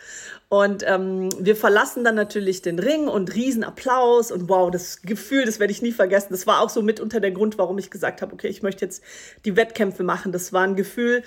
[0.49, 5.59] und ähm, wir verlassen dann natürlich den Ring und Riesenapplaus und wow, das Gefühl, das
[5.59, 6.29] werde ich nie vergessen.
[6.31, 9.03] Das war auch so mitunter der Grund, warum ich gesagt habe, okay, ich möchte jetzt
[9.45, 10.33] die Wettkämpfe machen.
[10.33, 11.23] Das war ein Gefühl,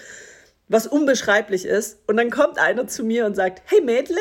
[0.67, 1.99] was unbeschreiblich ist.
[2.07, 4.17] Und dann kommt einer zu mir und sagt, hey Mädle,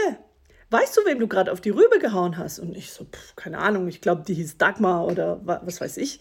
[0.70, 2.58] weißt du, wem du gerade auf die Rübe gehauen hast?
[2.58, 6.20] Und ich so, pff, keine Ahnung, ich glaube, die hieß Dagmar oder was weiß ich.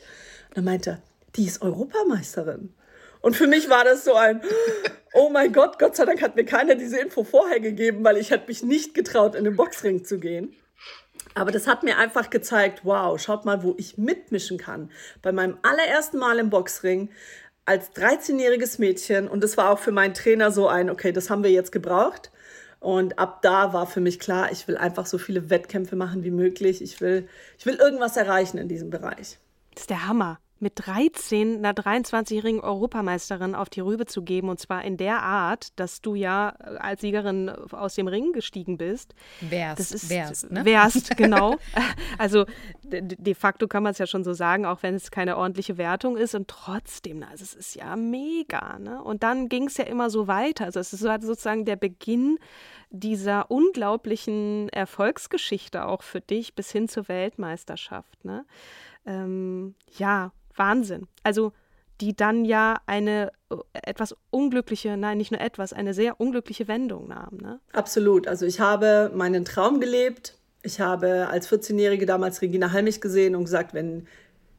[0.49, 1.01] Und dann meinte er,
[1.35, 2.73] die ist Europameisterin.
[3.21, 4.41] Und für mich war das so ein,
[5.13, 8.31] oh mein Gott, Gott sei Dank hat mir keiner diese Info vorher gegeben, weil ich
[8.31, 10.55] hätte mich nicht getraut, in den Boxring zu gehen.
[11.33, 14.91] Aber das hat mir einfach gezeigt, wow, schaut mal, wo ich mitmischen kann.
[15.21, 17.09] Bei meinem allerersten Mal im Boxring
[17.65, 19.27] als 13-jähriges Mädchen.
[19.27, 22.31] Und das war auch für meinen Trainer so ein, okay, das haben wir jetzt gebraucht.
[22.79, 26.31] Und ab da war für mich klar, ich will einfach so viele Wettkämpfe machen wie
[26.31, 26.81] möglich.
[26.81, 27.27] Ich will,
[27.57, 29.37] ich will irgendwas erreichen in diesem Bereich.
[29.73, 34.59] Das ist der Hammer mit 13 einer 23-jährigen Europameisterin auf die Rübe zu geben und
[34.59, 39.13] zwar in der Art, dass du ja äh, als Siegerin aus dem Ring gestiegen bist.
[39.41, 40.65] Wärst, das ist, wärst, ne?
[40.65, 41.55] Wärst, genau.
[42.17, 42.45] also
[42.83, 46.17] de facto kann man es ja schon so sagen, auch wenn es keine ordentliche Wertung
[46.17, 48.79] ist und trotzdem, also es ist ja mega.
[48.79, 49.01] Ne?
[49.01, 50.65] Und dann ging es ja immer so weiter.
[50.65, 52.39] Also es ist sozusagen der Beginn
[52.89, 58.23] dieser unglaublichen Erfolgsgeschichte auch für dich bis hin zur Weltmeisterschaft.
[58.23, 58.45] Ne?
[59.05, 61.07] Ähm, ja, Wahnsinn.
[61.23, 61.53] Also
[62.01, 67.07] die dann ja eine äh, etwas unglückliche, nein, nicht nur etwas, eine sehr unglückliche Wendung
[67.07, 67.37] nahm.
[67.41, 67.59] Ne?
[67.73, 68.27] Absolut.
[68.27, 70.37] Also ich habe meinen Traum gelebt.
[70.63, 74.07] Ich habe als 14-Jährige damals Regina Halmich gesehen und gesagt, wenn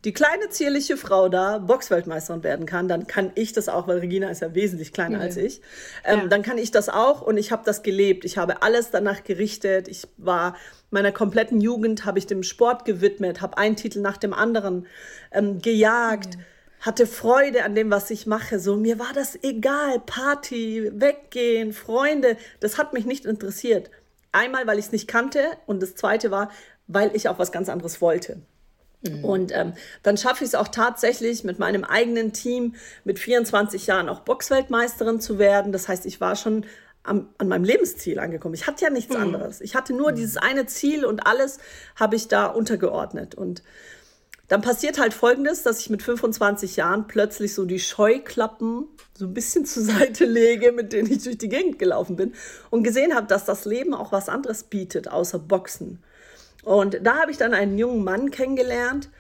[0.05, 4.31] die kleine zierliche Frau da Boxweltmeisterin werden kann, dann kann ich das auch, weil Regina
[4.31, 5.23] ist ja wesentlich kleiner mhm.
[5.23, 5.61] als ich.
[6.05, 6.27] Ähm, ja.
[6.29, 8.25] Dann kann ich das auch und ich habe das gelebt.
[8.25, 9.89] Ich habe alles danach gerichtet.
[9.89, 10.57] Ich war
[10.91, 14.87] meiner kompletten Jugend habe ich dem Sport gewidmet, habe einen Titel nach dem anderen
[15.33, 16.37] ähm, gejagt.
[16.37, 16.43] Mhm
[16.81, 18.59] hatte Freude an dem, was ich mache.
[18.61, 20.01] So, mir war das egal.
[20.01, 22.37] Party, weggehen, Freunde.
[22.61, 23.91] Das hat mich nicht interessiert.
[24.33, 26.51] Einmal, weil ich es nicht kannte und das zweite war,
[26.87, 28.41] weil ich auch was ganz anderes wollte.
[29.03, 29.25] Mhm.
[29.25, 34.09] Und ähm, dann schaffe ich es auch tatsächlich mit meinem eigenen Team mit 24 Jahren
[34.09, 35.73] auch Boxweltmeisterin zu werden.
[35.73, 36.67] Das heißt, ich war schon
[37.05, 38.55] am, an meinem Lebensziel angekommen.
[38.55, 39.23] Ich hatte ja nichts mhm.
[39.23, 39.61] anderes.
[39.61, 40.17] Ich hatte nur mhm.
[40.17, 41.59] dieses eine Ziel und alles
[41.97, 43.35] habe ich da untergeordnet.
[43.35, 43.63] Und
[44.49, 49.35] dann passiert halt Folgendes, dass ich mit 25 Jahren plötzlich so die Scheuklappen so ein
[49.35, 52.35] bisschen zur Seite lege, mit denen ich durch die Gegend gelaufen bin
[52.71, 56.03] und gesehen habe, dass das Leben auch was anderes bietet, außer Boxen.
[56.65, 59.11] Und da habe ich dann einen jungen Mann kennengelernt,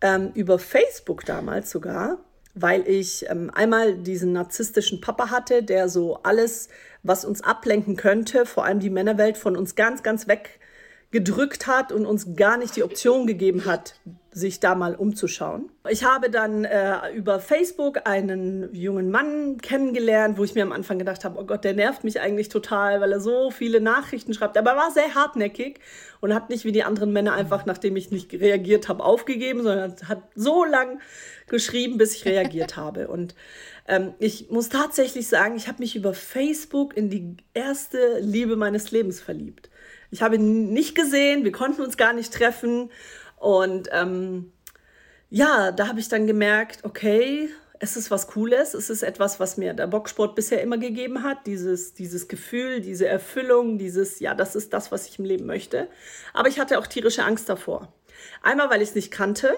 [0.00, 2.18] ähm, über Facebook damals sogar,
[2.54, 6.68] weil ich ähm, einmal diesen narzisstischen Papa hatte, der so alles,
[7.02, 10.26] was uns ablenken könnte, vor allem die Männerwelt, von uns ganz, ganz
[11.12, 13.94] weggedrückt hat und uns gar nicht die Option gegeben hat,
[14.30, 15.70] sich da mal umzuschauen.
[15.90, 20.98] Ich habe dann äh, über Facebook einen jungen Mann kennengelernt, wo ich mir am Anfang
[20.98, 24.56] gedacht habe, oh Gott, der nervt mich eigentlich total, weil er so viele Nachrichten schreibt.
[24.56, 25.80] Aber er war sehr hartnäckig
[26.20, 29.94] und hat nicht wie die anderen Männer einfach, nachdem ich nicht reagiert habe, aufgegeben, sondern
[30.08, 31.00] hat so lang
[31.46, 33.08] geschrieben, bis ich reagiert habe.
[33.12, 33.34] Und
[33.86, 38.92] ähm, ich muss tatsächlich sagen, ich habe mich über Facebook in die erste Liebe meines
[38.92, 39.68] Lebens verliebt.
[40.12, 42.90] Ich habe ihn nicht gesehen, wir konnten uns gar nicht treffen.
[43.36, 44.52] Und ähm,
[45.30, 47.48] ja, da habe ich dann gemerkt, okay,
[47.80, 51.46] es ist was Cooles, es ist etwas, was mir der Boxsport bisher immer gegeben hat,
[51.46, 55.88] dieses, dieses Gefühl, diese Erfüllung, dieses, ja, das ist das, was ich im Leben möchte.
[56.34, 57.92] Aber ich hatte auch tierische Angst davor.
[58.42, 59.56] Einmal, weil ich es nicht kannte,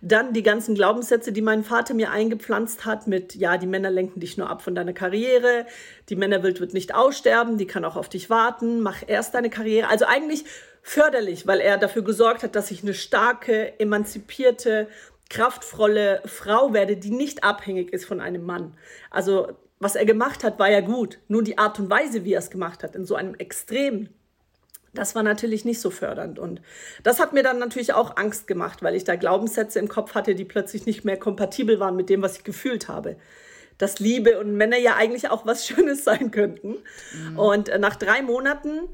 [0.00, 4.20] dann die ganzen Glaubenssätze, die mein Vater mir eingepflanzt hat mit, ja, die Männer lenken
[4.20, 5.66] dich nur ab von deiner Karriere,
[6.08, 9.88] die Männerwelt wird nicht aussterben, die kann auch auf dich warten, mach erst deine Karriere.
[9.88, 10.44] Also eigentlich
[10.82, 14.88] förderlich, weil er dafür gesorgt hat, dass ich eine starke, emanzipierte,
[15.28, 18.74] kraftvolle Frau werde, die nicht abhängig ist von einem Mann.
[19.10, 19.48] Also
[19.80, 21.18] was er gemacht hat, war ja gut.
[21.28, 24.08] Nur die Art und Weise, wie er es gemacht hat, in so einem Extrem,
[24.94, 26.38] das war natürlich nicht so fördernd.
[26.38, 26.60] Und
[27.02, 30.34] das hat mir dann natürlich auch Angst gemacht, weil ich da Glaubenssätze im Kopf hatte,
[30.34, 33.16] die plötzlich nicht mehr kompatibel waren mit dem, was ich gefühlt habe.
[33.76, 36.76] Dass Liebe und Männer ja eigentlich auch was Schönes sein könnten.
[37.12, 37.38] Mhm.
[37.38, 38.88] Und äh, nach drei Monaten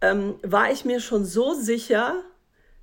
[0.00, 2.16] ähm, war ich mir schon so sicher,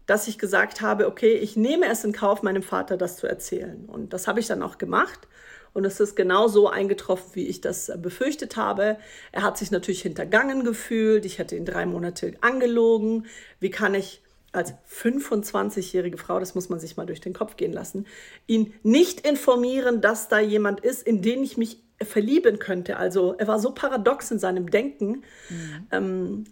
[0.05, 3.85] dass ich gesagt habe, okay, ich nehme es in Kauf, meinem Vater das zu erzählen.
[3.85, 5.27] Und das habe ich dann auch gemacht.
[5.73, 8.97] Und es ist genau so eingetroffen, wie ich das äh, befürchtet habe.
[9.31, 11.25] Er hat sich natürlich hintergangen gefühlt.
[11.25, 13.25] Ich hätte ihn drei Monate angelogen.
[13.59, 17.73] Wie kann ich als 25-jährige Frau, das muss man sich mal durch den Kopf gehen
[17.73, 18.05] lassen,
[18.45, 22.97] ihn nicht informieren, dass da jemand ist, in den ich mich verlieben könnte.
[22.97, 25.23] Also er war so paradox in seinem Denken.
[25.49, 25.87] Mhm.
[25.91, 26.43] Ähm,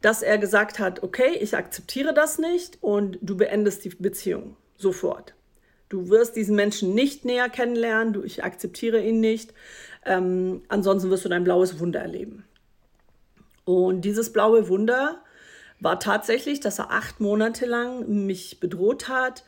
[0.00, 5.34] dass er gesagt hat, okay, ich akzeptiere das nicht und du beendest die Beziehung sofort.
[5.88, 9.54] Du wirst diesen Menschen nicht näher kennenlernen, du, ich akzeptiere ihn nicht,
[10.04, 12.44] ähm, ansonsten wirst du dein blaues Wunder erleben.
[13.64, 15.22] Und dieses blaue Wunder
[15.80, 19.44] war tatsächlich, dass er acht Monate lang mich bedroht hat,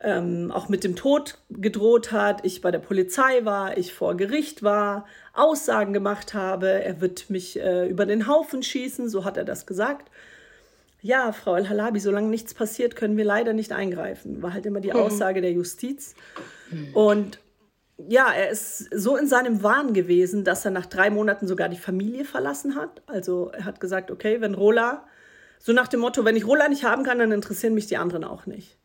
[0.00, 4.62] ähm, auch mit dem Tod gedroht hat, ich bei der Polizei war, ich vor Gericht
[4.62, 9.44] war, Aussagen gemacht habe, er wird mich äh, über den Haufen schießen, so hat er
[9.44, 10.10] das gesagt.
[11.04, 14.88] Ja, Frau El-Halabi, solange nichts passiert, können wir leider nicht eingreifen, war halt immer die
[14.88, 14.96] mhm.
[14.96, 16.14] Aussage der Justiz.
[16.94, 17.38] Und
[18.08, 21.76] ja, er ist so in seinem Wahn gewesen, dass er nach drei Monaten sogar die
[21.76, 23.02] Familie verlassen hat.
[23.06, 25.06] Also er hat gesagt, okay, wenn Rola,
[25.58, 28.24] so nach dem Motto, wenn ich Rola nicht haben kann, dann interessieren mich die anderen
[28.24, 28.78] auch nicht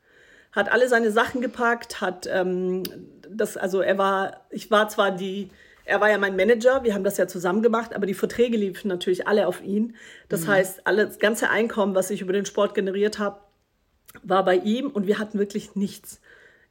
[0.52, 2.84] hat alle seine Sachen gepackt, hat ähm,
[3.30, 5.50] das, also er war, ich war zwar die,
[5.90, 8.88] er war ja mein Manager, wir haben das ja zusammen gemacht, aber die Verträge liefen
[8.88, 9.96] natürlich alle auf ihn.
[10.30, 10.50] Das mhm.
[10.50, 13.40] heißt, alles, das ganze Einkommen, was ich über den Sport generiert habe,
[14.22, 16.22] war bei ihm und wir hatten wirklich nichts.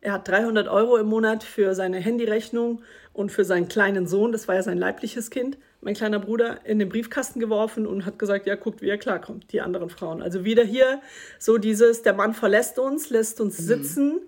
[0.01, 4.47] Er hat 300 Euro im Monat für seine Handyrechnung und für seinen kleinen Sohn, das
[4.47, 8.47] war ja sein leibliches Kind, mein kleiner Bruder, in den Briefkasten geworfen und hat gesagt,
[8.47, 10.23] ja, guckt, wie er klarkommt, die anderen Frauen.
[10.23, 11.01] Also wieder hier
[11.41, 13.65] so dieses, der Mann verlässt uns, lässt uns mhm.
[13.65, 14.21] sitzen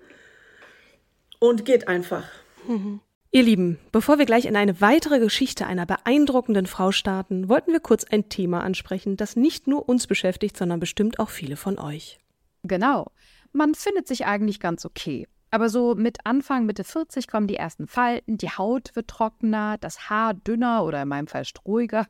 [1.39, 2.25] und geht einfach.
[2.67, 3.01] Mhm.
[3.33, 7.79] Ihr Lieben, bevor wir gleich in eine weitere Geschichte einer beeindruckenden Frau starten, wollten wir
[7.79, 12.19] kurz ein Thema ansprechen, das nicht nur uns beschäftigt, sondern bestimmt auch viele von euch.
[12.65, 13.13] Genau.
[13.53, 15.29] Man findet sich eigentlich ganz okay.
[15.53, 20.11] Aber so mit Anfang, Mitte 40 kommen die ersten Falten, die Haut wird trockener, das
[20.11, 22.09] Haar dünner oder in meinem Fall strohiger.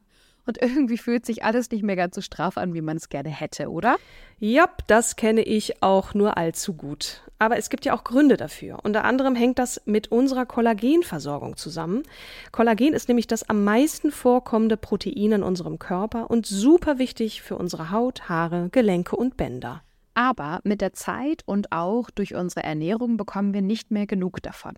[0.51, 3.29] Und irgendwie fühlt sich alles nicht mehr ganz so straff an, wie man es gerne
[3.29, 3.99] hätte, oder?
[4.41, 7.23] Jap, das kenne ich auch nur allzu gut.
[7.39, 8.81] Aber es gibt ja auch Gründe dafür.
[8.83, 12.03] Unter anderem hängt das mit unserer Kollagenversorgung zusammen.
[12.51, 17.57] Kollagen ist nämlich das am meisten vorkommende Protein in unserem Körper und super wichtig für
[17.57, 19.83] unsere Haut, Haare, Gelenke und Bänder.
[20.15, 24.75] Aber mit der Zeit und auch durch unsere Ernährung bekommen wir nicht mehr genug davon.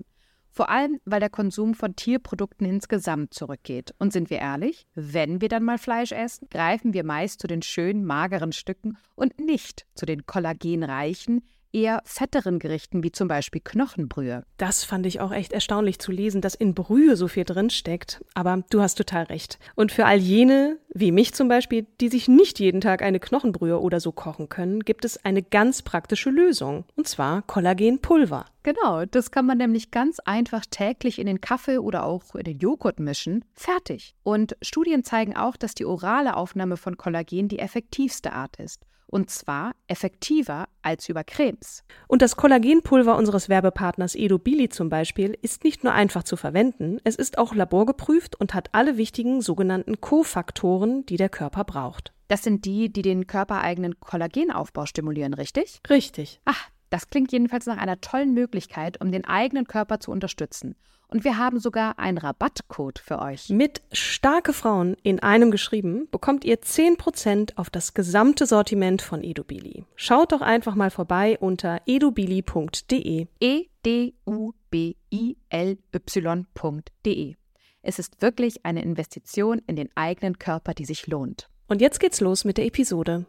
[0.54, 3.94] Vor allem, weil der Konsum von Tierprodukten insgesamt zurückgeht.
[3.98, 7.62] Und sind wir ehrlich, wenn wir dann mal Fleisch essen, greifen wir meist zu den
[7.62, 14.44] schönen mageren Stücken und nicht zu den kollagenreichen, eher fetteren Gerichten wie zum Beispiel Knochenbrühe.
[14.56, 18.24] Das fand ich auch echt erstaunlich zu lesen, dass in Brühe so viel drin steckt.
[18.34, 19.58] Aber du hast total recht.
[19.74, 23.80] Und für all jene, wie mich zum Beispiel, die sich nicht jeden Tag eine Knochenbrühe
[23.80, 26.84] oder so kochen können, gibt es eine ganz praktische Lösung.
[26.96, 28.44] Und zwar Kollagenpulver.
[28.62, 32.58] Genau, das kann man nämlich ganz einfach täglich in den Kaffee oder auch in den
[32.58, 33.44] Joghurt mischen.
[33.54, 34.14] Fertig.
[34.22, 38.84] Und Studien zeigen auch, dass die orale Aufnahme von Kollagen die effektivste Art ist.
[39.12, 41.84] Und zwar effektiver als über Cremes.
[42.08, 47.16] Und das Kollagenpulver unseres Werbepartners Edobili zum Beispiel ist nicht nur einfach zu verwenden, es
[47.16, 52.14] ist auch laborgeprüft und hat alle wichtigen sogenannten Kofaktoren, die der Körper braucht.
[52.28, 55.82] Das sind die, die den körpereigenen Kollagenaufbau stimulieren, richtig?
[55.90, 56.40] Richtig.
[56.46, 60.76] Ach, das klingt jedenfalls nach einer tollen Möglichkeit, um den eigenen Körper zu unterstützen.
[61.08, 63.48] Und wir haben sogar einen Rabattcode für euch.
[63.50, 69.84] Mit starke Frauen in einem geschrieben bekommt ihr 10% auf das gesamte Sortiment von Edubili.
[69.94, 73.26] Schaut doch einfach mal vorbei unter edubili.de.
[73.40, 77.34] E D U B I L Y.de.
[77.82, 81.48] Es ist wirklich eine Investition in den eigenen Körper, die sich lohnt.
[81.68, 83.26] Und jetzt geht's los mit der Episode.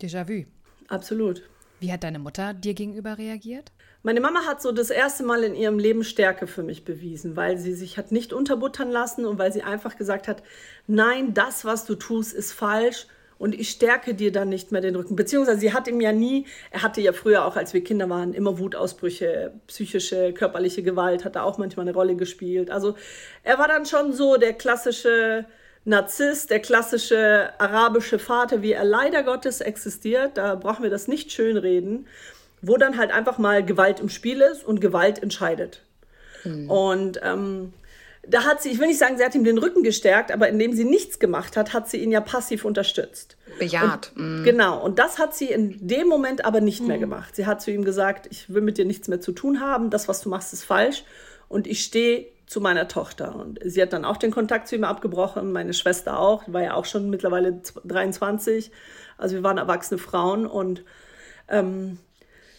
[0.00, 0.44] Déjà-vu.
[0.88, 1.42] Absolut.
[1.78, 3.70] Wie hat deine Mutter dir gegenüber reagiert?
[4.02, 7.58] Meine Mama hat so das erste Mal in ihrem Leben Stärke für mich bewiesen, weil
[7.58, 10.42] sie sich hat nicht unterbuttern lassen und weil sie einfach gesagt hat,
[10.86, 13.06] nein, das, was du tust, ist falsch
[13.38, 15.16] und ich stärke dir dann nicht mehr den Rücken.
[15.16, 18.32] Beziehungsweise sie hat ihm ja nie, er hatte ja früher auch, als wir Kinder waren,
[18.32, 22.70] immer Wutausbrüche, psychische, körperliche Gewalt hat da auch manchmal eine Rolle gespielt.
[22.70, 22.94] Also
[23.42, 25.44] er war dann schon so der klassische
[25.86, 31.30] Narzisst, der klassische arabische Vater, wie er leider Gottes existiert, da brauchen wir das nicht
[31.30, 32.08] schönreden,
[32.60, 35.82] wo dann halt einfach mal Gewalt im Spiel ist und Gewalt entscheidet.
[36.42, 36.68] Mhm.
[36.68, 37.72] Und ähm,
[38.26, 40.72] da hat sie, ich will nicht sagen, sie hat ihm den Rücken gestärkt, aber indem
[40.72, 43.36] sie nichts gemacht hat, hat sie ihn ja passiv unterstützt.
[43.58, 44.12] Bejaht.
[44.16, 44.44] Und, mm.
[44.44, 44.84] Genau.
[44.84, 46.86] Und das hat sie in dem Moment aber nicht mm.
[46.86, 47.36] mehr gemacht.
[47.36, 50.08] Sie hat zu ihm gesagt, ich will mit dir nichts mehr zu tun haben, das,
[50.08, 51.04] was du machst, ist falsch.
[51.48, 53.34] Und ich stehe zu meiner Tochter.
[53.34, 56.74] Und sie hat dann auch den Kontakt zu ihm abgebrochen, meine Schwester auch, war ja
[56.74, 58.70] auch schon mittlerweile 23.
[59.18, 60.84] Also wir waren erwachsene Frauen und
[61.48, 61.98] ähm,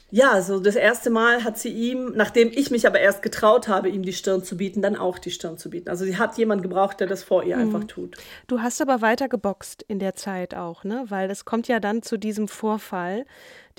[0.09, 3.89] ja, so das erste Mal hat sie ihm, nachdem ich mich aber erst getraut habe,
[3.89, 5.89] ihm die Stirn zu bieten, dann auch die Stirn zu bieten.
[5.89, 7.63] Also sie hat jemanden gebraucht, der das vor ihr mhm.
[7.63, 8.15] einfach tut.
[8.47, 11.03] Du hast aber weiter geboxt in der Zeit auch, ne?
[11.09, 13.25] Weil es kommt ja dann zu diesem Vorfall,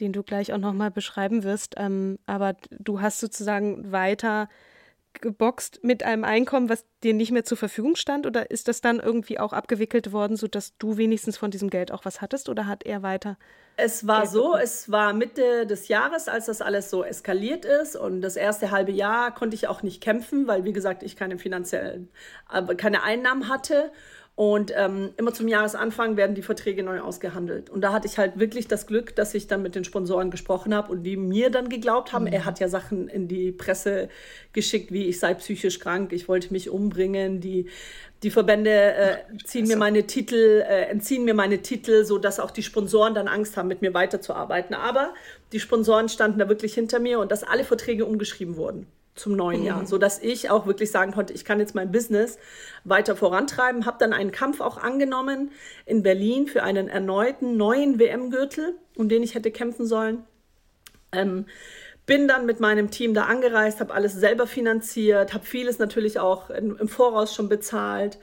[0.00, 1.76] den du gleich auch nochmal beschreiben wirst.
[1.78, 4.50] Ähm, aber du hast sozusagen weiter
[5.14, 8.26] geboxt mit einem Einkommen, was dir nicht mehr zur Verfügung stand?
[8.26, 12.04] Oder ist das dann irgendwie auch abgewickelt worden, sodass du wenigstens von diesem Geld auch
[12.04, 12.48] was hattest?
[12.48, 13.36] Oder hat er weiter?
[13.76, 14.62] Es war Geld so, bekommen?
[14.62, 17.96] es war Mitte des Jahres, als das alles so eskaliert ist.
[17.96, 21.38] Und das erste halbe Jahr konnte ich auch nicht kämpfen, weil, wie gesagt, ich keine
[21.38, 22.10] finanziellen,
[22.76, 23.92] keine Einnahmen hatte.
[24.38, 27.70] Und ähm, immer zum Jahresanfang werden die Verträge neu ausgehandelt.
[27.70, 30.72] Und da hatte ich halt wirklich das Glück, dass ich dann mit den Sponsoren gesprochen
[30.72, 32.26] habe und die mir dann geglaubt haben.
[32.26, 32.32] Mhm.
[32.34, 34.08] Er hat ja Sachen in die Presse
[34.52, 37.40] geschickt, wie ich sei psychisch krank, ich wollte mich umbringen.
[37.40, 37.66] Die,
[38.22, 42.62] die Verbände äh, ziehen mir meine Titel, äh, entziehen mir meine Titel, sodass auch die
[42.62, 44.76] Sponsoren dann Angst haben, mit mir weiterzuarbeiten.
[44.76, 45.14] Aber
[45.50, 48.86] die Sponsoren standen da wirklich hinter mir und dass alle Verträge umgeschrieben wurden
[49.18, 49.86] zum neuen Jahr, mhm.
[49.86, 52.38] so dass ich auch wirklich sagen konnte, ich kann jetzt mein Business
[52.84, 53.86] weiter vorantreiben.
[53.86, 55.50] Habe dann einen Kampf auch angenommen
[55.86, 60.24] in Berlin für einen erneuten neuen WM-Gürtel, um den ich hätte kämpfen sollen.
[61.12, 61.46] Ähm,
[62.06, 66.48] bin dann mit meinem Team da angereist, habe alles selber finanziert, habe vieles natürlich auch
[66.48, 68.18] im Voraus schon bezahlt,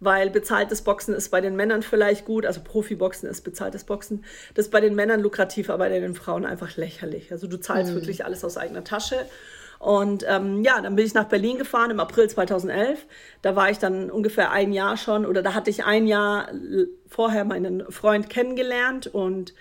[0.00, 4.66] weil bezahltes Boxen ist bei den Männern vielleicht gut, also Profiboxen ist bezahltes Boxen, das
[4.66, 7.30] ist bei den Männern lukrativ, aber bei den Frauen einfach lächerlich.
[7.30, 7.96] Also du zahlst mhm.
[7.96, 9.24] wirklich alles aus eigener Tasche
[9.78, 13.06] und ähm, ja, dann bin ich nach Berlin gefahren im April 2011.
[13.42, 16.48] Da war ich dann ungefähr ein Jahr schon, oder da hatte ich ein Jahr
[17.06, 19.06] vorher meinen Freund kennengelernt.
[19.06, 19.54] Und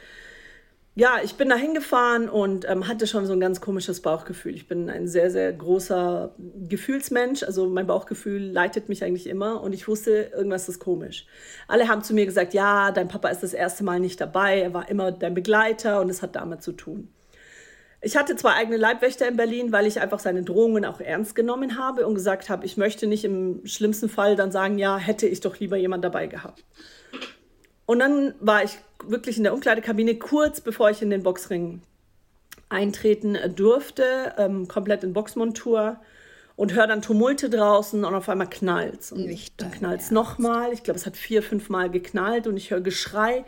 [0.95, 4.55] ja, ich bin da hingefahren und ähm, hatte schon so ein ganz komisches Bauchgefühl.
[4.55, 6.33] Ich bin ein sehr, sehr großer
[6.67, 7.43] Gefühlsmensch.
[7.43, 9.61] Also mein Bauchgefühl leitet mich eigentlich immer.
[9.61, 11.27] Und ich wusste, irgendwas ist komisch.
[11.67, 14.61] Alle haben zu mir gesagt, ja, dein Papa ist das erste Mal nicht dabei.
[14.61, 17.09] Er war immer dein Begleiter und es hat damit zu tun.
[18.01, 21.77] Ich hatte zwei eigene Leibwächter in Berlin, weil ich einfach seine Drohungen auch ernst genommen
[21.79, 25.41] habe und gesagt habe, ich möchte nicht im schlimmsten Fall dann sagen, ja, hätte ich
[25.41, 26.63] doch lieber jemand dabei gehabt.
[27.87, 31.81] Und dann war ich wirklich in der Umkleidekabine kurz bevor ich in den Boxring
[32.69, 35.97] eintreten durfte, ähm, komplett in Boxmontur
[36.57, 39.11] und höre dann Tumulte draußen und auf einmal knallt's.
[39.11, 40.73] Und Nicht dann knallt's nochmal.
[40.73, 43.45] Ich glaube, es hat vier, fünf Mal geknallt und ich höre Geschrei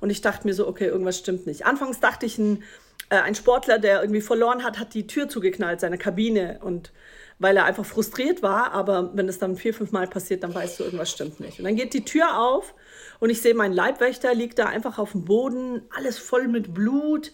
[0.00, 1.66] und ich dachte mir so, okay, irgendwas stimmt nicht.
[1.66, 2.62] Anfangs dachte ich, ein,
[3.10, 6.92] äh, ein Sportler, der irgendwie verloren hat, hat die Tür zugeknallt, seine Kabine und
[7.38, 10.78] weil er einfach frustriert war, aber wenn es dann vier, fünf Mal passiert, dann weißt
[10.78, 11.58] du, irgendwas stimmt nicht.
[11.58, 12.74] Und dann geht die Tür auf
[13.18, 17.32] und ich sehe, mein Leibwächter liegt da einfach auf dem Boden, alles voll mit Blut.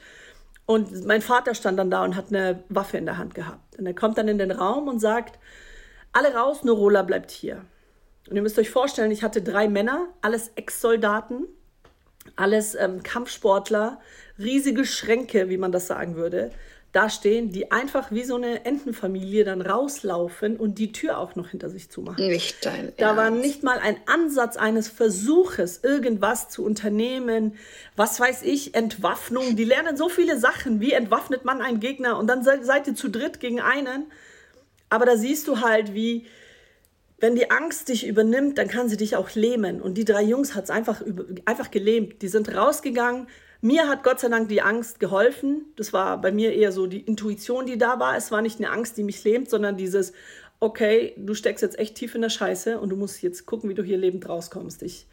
[0.65, 3.79] Und mein Vater stand dann da und hat eine Waffe in der Hand gehabt.
[3.79, 5.39] Und er kommt dann in den Raum und sagt,
[6.13, 7.65] alle raus, nur Rola bleibt hier.
[8.29, 11.47] Und ihr müsst euch vorstellen, ich hatte drei Männer, alles Ex-Soldaten,
[12.37, 14.01] alles ähm, Kampfsportler,
[14.39, 16.51] riesige Schränke, wie man das sagen würde,
[16.93, 21.51] da stehen, die einfach wie so eine Entenfamilie dann rauslaufen und die Tür auch noch
[21.51, 22.27] hinter sich zumachen.
[22.27, 27.57] Nicht dein Da war nicht mal ein Ansatz eines Versuches, irgendwas zu unternehmen.
[27.95, 29.55] Was weiß ich, Entwaffnung.
[29.55, 30.81] Die lernen so viele Sachen.
[30.81, 32.19] Wie entwaffnet man einen Gegner?
[32.19, 34.11] Und dann seid ihr zu dritt gegen einen.
[34.89, 36.25] Aber da siehst du halt, wie,
[37.19, 39.83] wenn die Angst dich übernimmt, dann kann sie dich auch lähmen.
[39.83, 41.03] Und die drei Jungs hat es einfach,
[41.45, 42.23] einfach gelähmt.
[42.23, 43.27] Die sind rausgegangen,
[43.61, 45.67] mir hat Gott sei Dank die Angst geholfen.
[45.77, 48.17] Das war bei mir eher so die Intuition, die da war.
[48.17, 50.13] Es war nicht eine Angst, die mich lähmt, sondern dieses,
[50.61, 53.75] okay, du steckst jetzt echt tief in der Scheiße und du musst jetzt gucken, wie
[53.75, 54.83] du hier lebend rauskommst.
[54.83, 55.07] Ich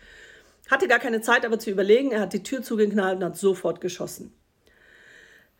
[0.69, 2.11] hatte gar keine Zeit, aber zu überlegen.
[2.11, 4.33] Er hat die Tür zugeknallt und hat sofort geschossen.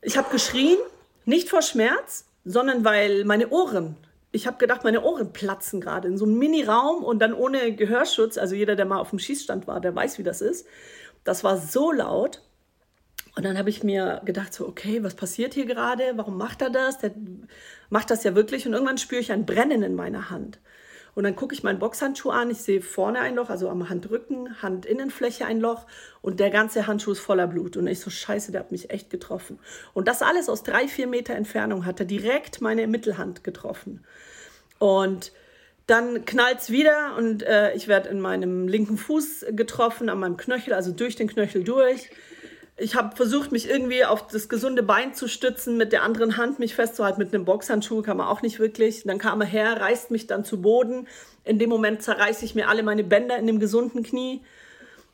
[0.01, 0.77] Ich habe geschrien,
[1.25, 3.97] nicht vor Schmerz, sondern weil meine Ohren,
[4.31, 8.37] ich habe gedacht, meine Ohren platzen gerade in so einem Mini-Raum und dann ohne Gehörschutz.
[8.37, 10.67] Also jeder, der mal auf dem Schießstand war, der weiß, wie das ist.
[11.23, 12.41] Das war so laut.
[13.35, 16.13] Und dann habe ich mir gedacht, so, okay, was passiert hier gerade?
[16.15, 16.99] Warum macht er das?
[16.99, 17.11] Der
[17.89, 18.65] macht das ja wirklich.
[18.65, 20.59] Und irgendwann spüre ich ein Brennen in meiner Hand.
[21.15, 22.49] Und dann gucke ich meinen Boxhandschuh an.
[22.49, 25.85] Ich sehe vorne ein Loch, also am Handrücken, Handinnenfläche ein Loch.
[26.21, 27.75] Und der ganze Handschuh ist voller Blut.
[27.75, 29.59] Und ich so, scheiße, der hat mich echt getroffen.
[29.93, 34.03] Und das alles aus drei, vier Meter Entfernung hat er direkt meine Mittelhand getroffen.
[34.79, 35.33] Und
[35.87, 40.35] dann knallt es wieder und äh, ich werde in meinem linken Fuß getroffen, an meinem
[40.35, 42.09] Knöchel, also durch den Knöchel durch
[42.77, 46.59] ich habe versucht, mich irgendwie auf das gesunde Bein zu stützen, mit der anderen Hand
[46.59, 47.19] mich festzuhalten.
[47.19, 49.03] Mit einem Boxhandschuh kann man auch nicht wirklich.
[49.03, 51.07] Dann kam er her, reißt mich dann zu Boden.
[51.45, 54.41] In dem Moment zerreiße ich mir alle meine Bänder in dem gesunden Knie.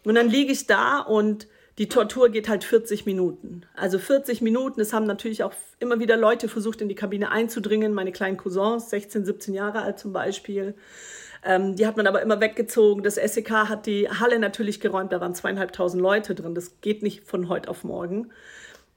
[0.03, 1.47] Und dann liege ich da und
[1.77, 3.63] die Tortur geht halt 40 Minuten.
[3.75, 4.81] Also 40 Minuten.
[4.81, 7.93] Es haben natürlich auch immer wieder Leute versucht, in die Kabine einzudringen.
[7.93, 10.73] Meine kleinen Cousins, 16, 17 Jahre alt zum Beispiel.
[11.43, 13.03] Ähm, die hat man aber immer weggezogen.
[13.03, 16.55] Das SEK hat die Halle natürlich geräumt, da waren zweieinhalbtausend Leute drin.
[16.55, 18.31] Das geht nicht von heute auf morgen.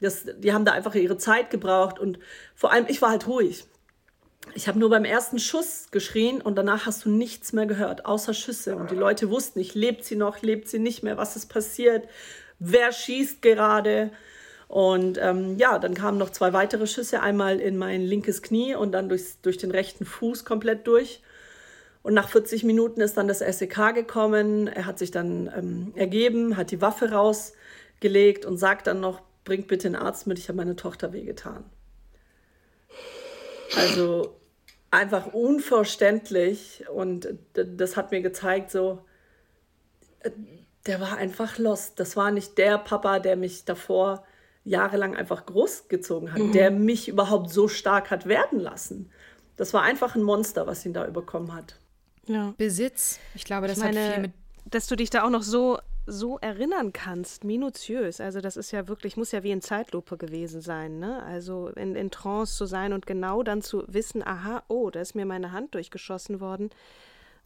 [0.00, 2.18] Das, die haben da einfach ihre Zeit gebraucht und
[2.54, 3.66] vor allem ich war halt ruhig.
[4.52, 8.34] Ich habe nur beim ersten Schuss geschrien und danach hast du nichts mehr gehört, außer
[8.34, 8.76] Schüsse.
[8.76, 12.06] Und die Leute wussten nicht, lebt sie noch, lebt sie nicht mehr, was ist passiert,
[12.58, 14.10] wer schießt gerade.
[14.68, 18.92] Und ähm, ja, dann kamen noch zwei weitere Schüsse, einmal in mein linkes Knie und
[18.92, 21.22] dann durchs, durch den rechten Fuß komplett durch.
[22.04, 24.66] Und nach 40 Minuten ist dann das SEK gekommen.
[24.66, 29.68] Er hat sich dann ähm, ergeben, hat die Waffe rausgelegt und sagt dann noch, bringt
[29.68, 31.64] bitte einen Arzt mit, ich habe meine Tochter wehgetan.
[33.74, 34.36] Also
[34.90, 39.02] einfach unverständlich und das hat mir gezeigt, so,
[40.20, 40.30] äh,
[40.84, 41.98] der war einfach lost.
[42.00, 44.26] Das war nicht der Papa, der mich davor
[44.62, 46.52] jahrelang einfach großgezogen hat, mhm.
[46.52, 49.10] der mich überhaupt so stark hat werden lassen.
[49.56, 51.76] Das war einfach ein Monster, was ihn da überkommen hat.
[52.26, 52.54] Ja.
[52.56, 53.18] Besitz.
[53.34, 54.32] Ich glaube, das ich meine, hat viel mit.
[54.66, 58.20] Dass du dich da auch noch so, so erinnern kannst, minutiös.
[58.20, 61.22] Also, das ist ja wirklich, muss ja wie in Zeitlupe gewesen sein, ne?
[61.22, 65.14] Also, in, in Trance zu sein und genau dann zu wissen, aha, oh, da ist
[65.14, 66.70] mir meine Hand durchgeschossen worden.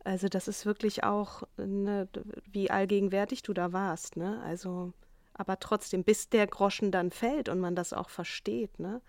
[0.05, 2.09] Also, das ist wirklich auch, ne,
[2.51, 4.41] wie allgegenwärtig du da warst, ne?
[4.45, 4.93] Also,
[5.35, 9.01] aber trotzdem, bis der Groschen dann fällt und man das auch versteht, ne?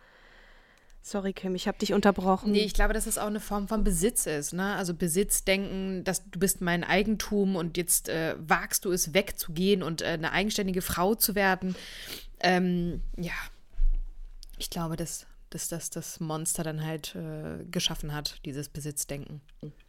[1.02, 2.52] Sorry, Kim, ich habe dich unterbrochen.
[2.52, 4.54] Nee, ich glaube, dass es auch eine Form von Besitz ist.
[4.54, 4.76] Ne?
[4.76, 10.02] Also Besitzdenken, dass du bist mein Eigentum und jetzt äh, wagst du es wegzugehen und
[10.02, 11.76] äh, eine eigenständige Frau zu werden.
[12.41, 13.32] Ähm, ja,
[14.58, 19.41] ich glaube, dass, dass das das Monster dann halt äh, geschaffen hat, dieses Besitzdenken.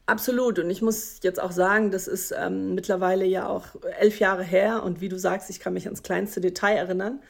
[0.06, 0.58] Absolut.
[0.58, 3.66] Und ich muss jetzt auch sagen, das ist ähm, mittlerweile ja auch
[3.98, 4.84] elf Jahre her.
[4.84, 7.20] Und wie du sagst, ich kann mich ans kleinste Detail erinnern.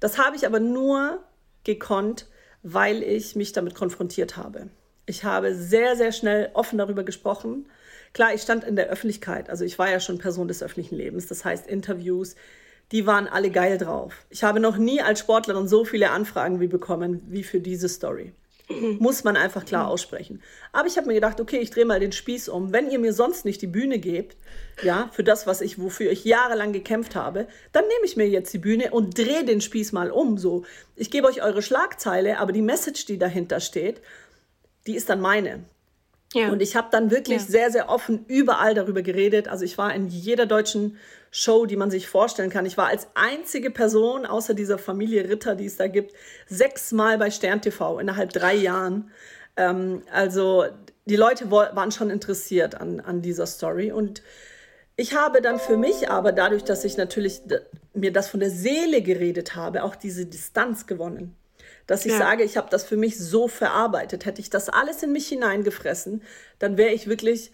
[0.00, 1.22] Das habe ich aber nur
[1.64, 2.26] gekonnt,
[2.62, 4.68] weil ich mich damit konfrontiert habe.
[5.06, 7.66] Ich habe sehr, sehr schnell offen darüber gesprochen.
[8.12, 11.26] Klar, ich stand in der Öffentlichkeit, also ich war ja schon Person des öffentlichen Lebens,
[11.26, 12.36] das heißt Interviews,
[12.92, 14.26] die waren alle geil drauf.
[14.28, 18.32] Ich habe noch nie als Sportlerin so viele Anfragen wie bekommen wie für diese Story.
[18.68, 20.42] Muss man einfach klar aussprechen.
[20.72, 22.72] Aber ich habe mir gedacht, okay, ich drehe mal den Spieß um.
[22.72, 24.36] Wenn ihr mir sonst nicht die Bühne gebt,
[24.82, 28.52] ja, für das, was ich, wofür ich jahrelang gekämpft habe, dann nehme ich mir jetzt
[28.54, 30.38] die Bühne und drehe den Spieß mal um.
[30.38, 30.64] So,
[30.96, 34.00] ich gebe euch eure Schlagzeile, aber die Message, die dahinter steht,
[34.86, 35.64] die ist dann meine.
[36.34, 36.50] Ja.
[36.50, 37.46] Und ich habe dann wirklich ja.
[37.46, 39.48] sehr, sehr offen überall darüber geredet.
[39.48, 40.96] Also ich war in jeder deutschen
[41.34, 42.66] Show, die man sich vorstellen kann.
[42.66, 46.12] Ich war als einzige Person außer dieser Familie Ritter, die es da gibt,
[46.46, 49.10] sechsmal bei Stern TV innerhalb drei Jahren.
[49.56, 50.66] Ähm, also
[51.06, 53.90] die Leute waren schon interessiert an, an dieser Story.
[53.90, 54.22] Und
[54.94, 57.40] ich habe dann für mich aber dadurch, dass ich natürlich
[57.94, 61.34] mir das von der Seele geredet habe, auch diese Distanz gewonnen
[61.86, 62.18] dass ich ja.
[62.18, 64.24] sage, ich habe das für mich so verarbeitet.
[64.24, 66.22] Hätte ich das alles in mich hineingefressen,
[66.58, 67.52] dann wäre ich wirklich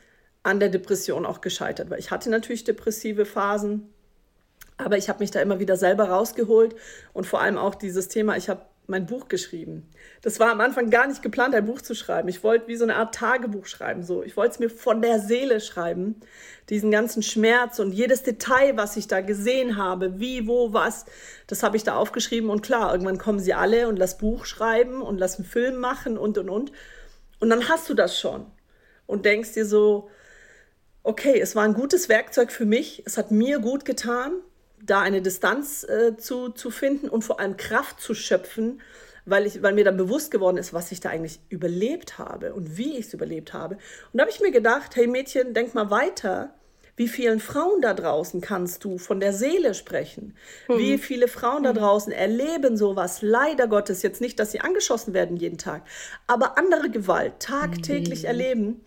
[0.49, 3.93] an der Depression auch gescheitert, weil ich hatte natürlich depressive Phasen,
[4.79, 6.75] aber ich habe mich da immer wieder selber rausgeholt
[7.13, 9.87] und vor allem auch dieses Thema, ich habe mein Buch geschrieben.
[10.23, 12.29] Das war am Anfang gar nicht geplant, ein Buch zu schreiben.
[12.29, 14.03] Ich wollte wie so eine Art Tagebuch schreiben.
[14.03, 14.23] So.
[14.23, 16.17] Ich wollte es mir von der Seele schreiben.
[16.71, 21.05] Diesen ganzen Schmerz und jedes Detail, was ich da gesehen habe, wie, wo, was,
[21.49, 22.49] das habe ich da aufgeschrieben.
[22.49, 26.17] Und klar, irgendwann kommen sie alle und lass Buch schreiben und lass einen Film machen
[26.17, 26.73] und, und, und.
[27.41, 28.47] Und dann hast du das schon.
[29.07, 30.09] Und denkst dir so,
[31.03, 33.03] okay, es war ein gutes Werkzeug für mich.
[33.07, 34.33] Es hat mir gut getan
[34.85, 38.81] da eine Distanz äh, zu, zu finden und vor allem Kraft zu schöpfen,
[39.27, 42.79] weil, ich, weil mir dann bewusst geworden ist, was ich da eigentlich überlebt habe und
[42.79, 43.75] wie ich es überlebt habe.
[43.75, 46.55] Und da habe ich mir gedacht, hey Mädchen, denk mal weiter.
[46.97, 50.35] Wie vielen Frauen da draußen kannst du von der Seele sprechen?
[50.67, 50.79] Mhm.
[50.79, 51.77] Wie viele Frauen da hm.
[51.77, 53.23] draußen erleben sowas?
[53.23, 55.83] Leider Gottes, jetzt nicht, dass sie angeschossen werden jeden Tag,
[56.27, 58.29] aber andere Gewalt tagtäglich mhm.
[58.29, 58.81] erleben.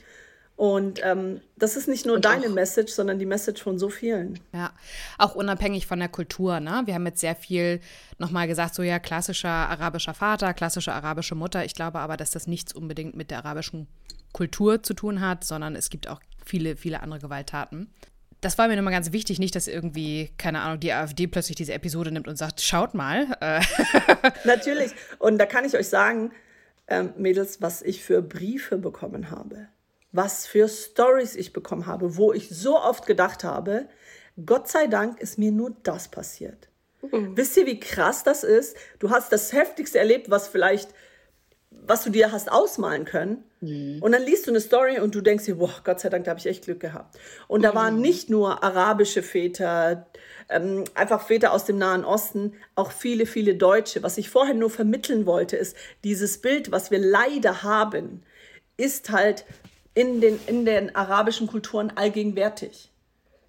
[0.61, 3.89] Und ähm, das ist nicht nur und deine auch, Message, sondern die Message von so
[3.89, 4.39] vielen.
[4.53, 4.71] Ja,
[5.17, 6.59] auch unabhängig von der Kultur.
[6.59, 6.83] Ne?
[6.85, 7.79] Wir haben jetzt sehr viel
[8.19, 11.65] nochmal gesagt, so ja, klassischer arabischer Vater, klassische arabische Mutter.
[11.65, 13.87] Ich glaube aber, dass das nichts unbedingt mit der arabischen
[14.33, 17.91] Kultur zu tun hat, sondern es gibt auch viele, viele andere Gewalttaten.
[18.41, 21.73] Das war mir nochmal ganz wichtig, nicht, dass irgendwie, keine Ahnung, die AfD plötzlich diese
[21.73, 23.35] Episode nimmt und sagt, schaut mal.
[23.41, 23.61] Äh.
[24.45, 24.91] Natürlich.
[25.17, 26.31] Und da kann ich euch sagen,
[26.87, 29.67] ähm, Mädels, was ich für Briefe bekommen habe
[30.11, 33.87] was für Stories ich bekommen habe, wo ich so oft gedacht habe,
[34.45, 36.69] Gott sei Dank ist mir nur das passiert.
[37.01, 37.35] Mhm.
[37.35, 38.75] Wisst ihr, wie krass das ist?
[38.99, 40.89] Du hast das Heftigste erlebt, was vielleicht,
[41.69, 43.43] was du dir hast ausmalen können.
[43.61, 44.01] Mhm.
[44.01, 46.31] Und dann liest du eine Story und du denkst dir, boah, Gott sei Dank, da
[46.31, 47.17] habe ich echt Glück gehabt.
[47.47, 47.75] Und da mhm.
[47.75, 50.07] waren nicht nur arabische Väter,
[50.49, 54.03] ähm, einfach Väter aus dem Nahen Osten, auch viele, viele Deutsche.
[54.03, 58.23] Was ich vorher nur vermitteln wollte, ist, dieses Bild, was wir leider haben,
[58.77, 59.45] ist halt
[59.93, 62.91] in den, in den arabischen Kulturen allgegenwärtig.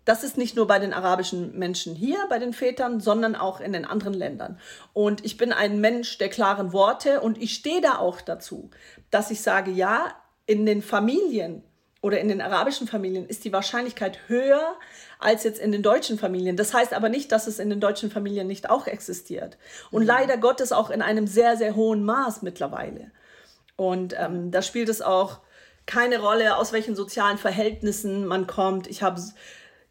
[0.04, 3.72] Das ist nicht nur bei den arabischen Menschen hier, bei den Vätern, sondern auch in
[3.72, 4.58] den anderen Ländern.
[4.92, 8.70] Und ich bin ein Mensch der klaren Worte und ich stehe da auch dazu,
[9.10, 10.12] dass ich sage, ja,
[10.46, 11.62] in den Familien
[12.00, 14.74] oder in den arabischen Familien ist die Wahrscheinlichkeit höher
[15.20, 16.56] als jetzt in den deutschen Familien.
[16.56, 19.56] Das heißt aber nicht, dass es in den deutschen Familien nicht auch existiert.
[19.92, 20.08] Und mhm.
[20.08, 23.12] leider Gottes auch in einem sehr, sehr hohen Maß mittlerweile.
[23.76, 25.38] Und ähm, da spielt es auch
[25.86, 28.86] keine Rolle, aus welchen sozialen Verhältnissen man kommt.
[28.86, 29.20] Ich habe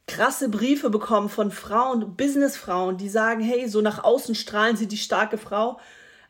[0.08, 4.98] krasse Briefe bekommen von Frauen, Businessfrauen, die sagen, hey, so nach außen strahlen sie die
[4.98, 5.80] starke Frau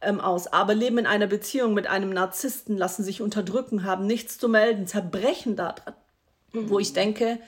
[0.01, 4.37] ähm, aus, aber leben in einer Beziehung mit einem Narzissten, lassen sich unterdrücken, haben nichts
[4.37, 5.95] zu melden, zerbrechen da dran.
[6.53, 6.69] Mhm.
[6.69, 7.39] Wo ich denke,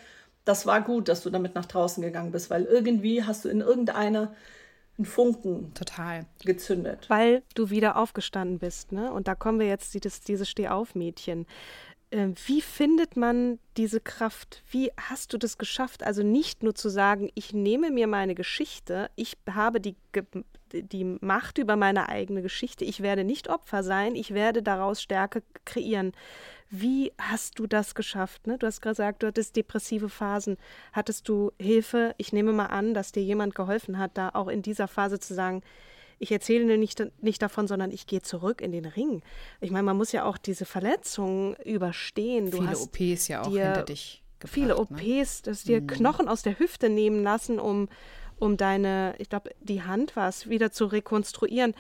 [0.46, 3.62] das war gut, dass du damit nach draußen gegangen bist, weil irgendwie hast du in
[3.62, 4.34] irgendeiner
[4.98, 6.26] einen Funken Total.
[6.44, 7.10] gezündet.
[7.10, 9.12] Weil du wieder aufgestanden bist, ne?
[9.12, 11.48] Und da kommen wir jetzt, dieses, dieses Steh-auf-Mädchen.
[12.14, 14.64] Ähm, wie findet man diese Kraft?
[14.70, 16.04] Wie hast du das geschafft?
[16.04, 19.96] Also nicht nur zu sagen, ich nehme mir meine Geschichte, ich habe die,
[20.72, 25.42] die Macht über meine eigene Geschichte, ich werde nicht Opfer sein, ich werde daraus Stärke
[25.66, 26.12] kreieren.
[26.70, 28.46] Wie hast du das geschafft?
[28.46, 28.60] Ne?
[28.60, 30.58] Du hast gesagt, du hattest depressive Phasen.
[30.92, 32.14] Hattest du Hilfe?
[32.18, 35.34] Ich nehme mal an, dass dir jemand geholfen hat, da auch in dieser Phase zu
[35.34, 35.64] sagen,
[36.24, 39.22] ich erzähle nicht, nicht davon, sondern ich gehe zurück in den Ring.
[39.60, 42.50] Ich meine, man muss ja auch diese Verletzungen überstehen.
[42.50, 45.26] Du viele hast OPs ja auch hinter dich gebracht, Viele OPs, ne?
[45.44, 45.88] dass dir mhm.
[45.88, 47.90] Knochen aus der Hüfte nehmen lassen, um,
[48.40, 51.74] um deine, ich glaube, die Hand war es, wieder zu rekonstruieren.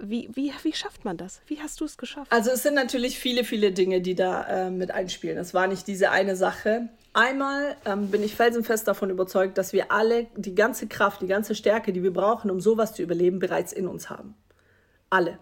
[0.00, 1.40] Wie, wie, wie schafft man das?
[1.46, 2.30] Wie hast du es geschafft?
[2.30, 5.36] Also es sind natürlich viele, viele Dinge, die da äh, mit einspielen.
[5.36, 6.88] Es war nicht diese eine Sache.
[7.18, 11.56] Einmal ähm, bin ich felsenfest davon überzeugt, dass wir alle die ganze Kraft, die ganze
[11.56, 14.36] Stärke, die wir brauchen, um sowas zu überleben, bereits in uns haben.
[15.10, 15.40] Alle.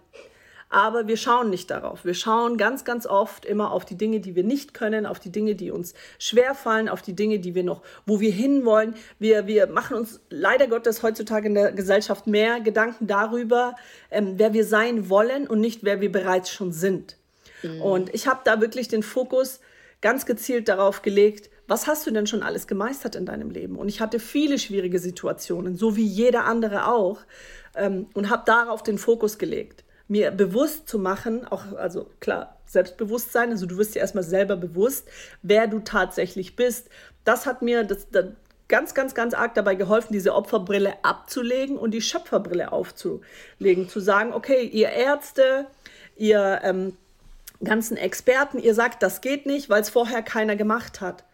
[0.71, 2.07] aber wir schauen nicht darauf.
[2.07, 5.31] Wir schauen ganz, ganz oft immer auf die Dinge, die wir nicht können, auf die
[5.31, 8.95] Dinge, die uns schwer fallen, auf die Dinge, die wir noch, wo wir hinwollen.
[9.19, 13.75] Wir, wir machen uns leider Gottes heutzutage in der Gesellschaft mehr Gedanken darüber,
[14.11, 17.19] ähm, wer wir sein wollen und nicht, wer wir bereits schon sind.
[17.63, 17.83] Mhm.
[17.83, 19.61] Und ich habe da wirklich den Fokus
[20.01, 23.77] ganz gezielt darauf gelegt, was hast du denn schon alles gemeistert in deinem Leben?
[23.77, 27.21] Und ich hatte viele schwierige Situationen, so wie jeder andere auch,
[27.75, 33.51] ähm, und habe darauf den Fokus gelegt mir bewusst zu machen, auch, also klar, Selbstbewusstsein,
[33.51, 35.09] also du wirst dir erstmal selber bewusst,
[35.43, 36.89] wer du tatsächlich bist.
[37.25, 38.27] Das hat mir das, das
[38.69, 43.89] ganz, ganz, ganz arg dabei geholfen, diese Opferbrille abzulegen und die Schöpferbrille aufzulegen.
[43.89, 45.67] Zu sagen, okay, ihr Ärzte,
[46.17, 46.97] ihr ähm,
[47.63, 51.25] ganzen Experten, ihr sagt, das geht nicht, weil es vorher keiner gemacht hat.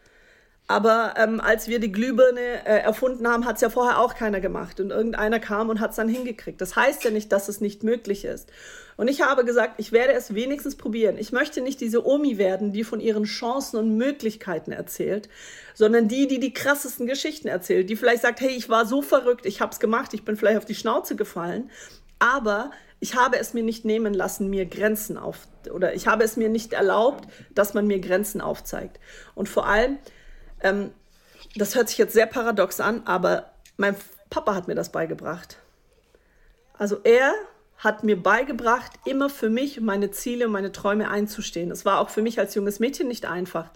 [0.73, 4.41] Aber ähm, als wir die Glühbirne äh, erfunden haben, hat es ja vorher auch keiner
[4.41, 4.81] gemacht.
[4.81, 6.63] Und irgendeiner kam und hat es dann hingekriegt.
[6.63, 8.49] Das heißt ja nicht, dass es nicht möglich ist.
[8.97, 11.19] Und ich habe gesagt, ich werde es wenigstens probieren.
[11.19, 15.29] Ich möchte nicht diese Omi werden, die von ihren Chancen und Möglichkeiten erzählt,
[15.75, 19.45] sondern die, die die krassesten Geschichten erzählt, die vielleicht sagt, hey, ich war so verrückt,
[19.45, 21.71] ich habe es gemacht, ich bin vielleicht auf die Schnauze gefallen,
[22.19, 26.39] aber ich habe es mir nicht nehmen lassen, mir Grenzen auf, oder ich habe es
[26.39, 29.01] mir nicht erlaubt, dass man mir Grenzen aufzeigt.
[29.35, 29.99] Und vor allem,
[30.63, 30.91] ähm,
[31.57, 33.97] das hört sich jetzt sehr paradox an, aber mein
[34.31, 35.59] Papa hat mir das beigebracht.
[36.79, 37.35] Also er
[37.83, 41.73] hat mir beigebracht, immer für mich meine Ziele und meine Träume einzustehen.
[41.73, 43.71] Es war auch für mich als junges Mädchen nicht einfach.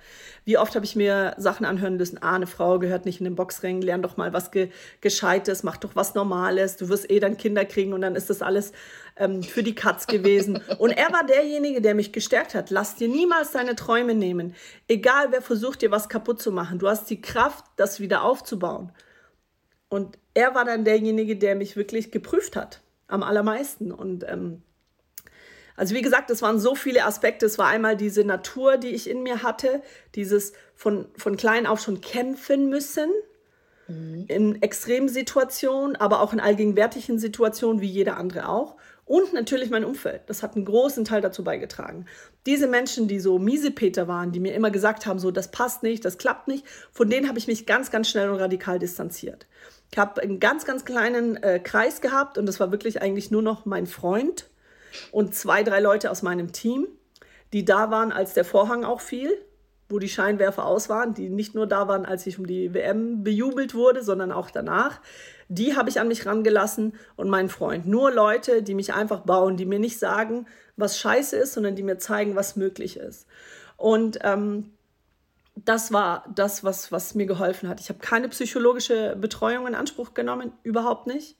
[0.45, 3.35] Wie oft habe ich mir Sachen anhören müssen, ah, eine Frau gehört nicht in den
[3.35, 4.71] Boxring, lern doch mal was Ge
[5.01, 8.43] Gescheites, mach doch was Normales, du wirst eh dann Kinder kriegen und dann ist das
[8.43, 8.73] alles
[9.17, 10.63] ähm, für die Katz gewesen.
[10.79, 12.71] Und er war derjenige, der mich gestärkt hat.
[12.71, 14.55] Lass dir niemals deine Träume nehmen.
[14.89, 16.79] Egal, wer versucht, dir was kaputt zu machen.
[16.79, 18.93] Du hast die Kraft, das wieder aufzubauen.
[19.89, 23.93] Und er war dann derjenige, der mich wirklich geprüft hat am allermeisten.
[23.93, 24.63] Und ähm,
[25.77, 27.47] also wie gesagt, es waren so viele Aspekte.
[27.47, 29.83] Es war einmal diese Natur, die ich in mir hatte,
[30.15, 33.11] dieses von, von klein auf schon kämpfen müssen.
[33.89, 34.25] Mhm.
[34.29, 38.77] In Extremsituationen, aber auch in allgegenwärtigen Situationen, wie jeder andere auch.
[39.07, 40.23] Und natürlich mein Umfeld.
[40.27, 42.07] Das hat einen großen Teil dazu beigetragen.
[42.45, 46.05] Diese Menschen, die so Miesepeter waren, die mir immer gesagt haben, so, das passt nicht,
[46.05, 49.47] das klappt nicht, von denen habe ich mich ganz, ganz schnell und radikal distanziert.
[49.93, 53.43] Ich habe einen ganz, ganz kleinen äh, Kreis gehabt und das war wirklich eigentlich nur
[53.43, 54.51] noch mein Freund
[55.13, 56.89] und zwei, drei Leute aus meinem Team,
[57.53, 59.31] die da waren, als der Vorhang auch fiel,
[59.89, 63.23] wo die Scheinwerfer aus waren, die nicht nur da waren, als ich um die WM
[63.23, 65.01] bejubelt wurde, sondern auch danach.
[65.49, 67.87] Die habe ich an mich rangelassen und meinen Freund.
[67.87, 71.83] Nur Leute, die mich einfach bauen, die mir nicht sagen, was scheiße ist, sondern die
[71.83, 73.27] mir zeigen, was möglich ist.
[73.77, 74.73] Und ähm,
[75.55, 77.81] das war das, was, was mir geholfen hat.
[77.81, 81.37] Ich habe keine psychologische Betreuung in Anspruch genommen, überhaupt nicht.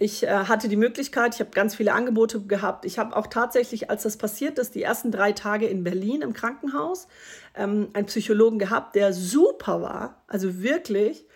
[0.00, 2.84] Ich äh, hatte die Möglichkeit, ich habe ganz viele Angebote gehabt.
[2.84, 6.34] Ich habe auch tatsächlich, als das passiert ist, die ersten drei Tage in Berlin im
[6.34, 7.08] Krankenhaus,
[7.56, 11.26] ähm, einen Psychologen gehabt, der super war, also wirklich.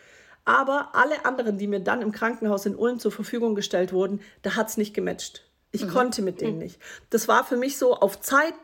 [0.44, 4.56] Aber alle anderen, die mir dann im Krankenhaus in Ulm zur Verfügung gestellt wurden, da
[4.56, 5.44] hat es nicht gematcht.
[5.70, 5.90] Ich mhm.
[5.90, 6.58] konnte mit denen mhm.
[6.64, 6.78] nicht.
[7.10, 8.54] Das war für mich so auf Zeit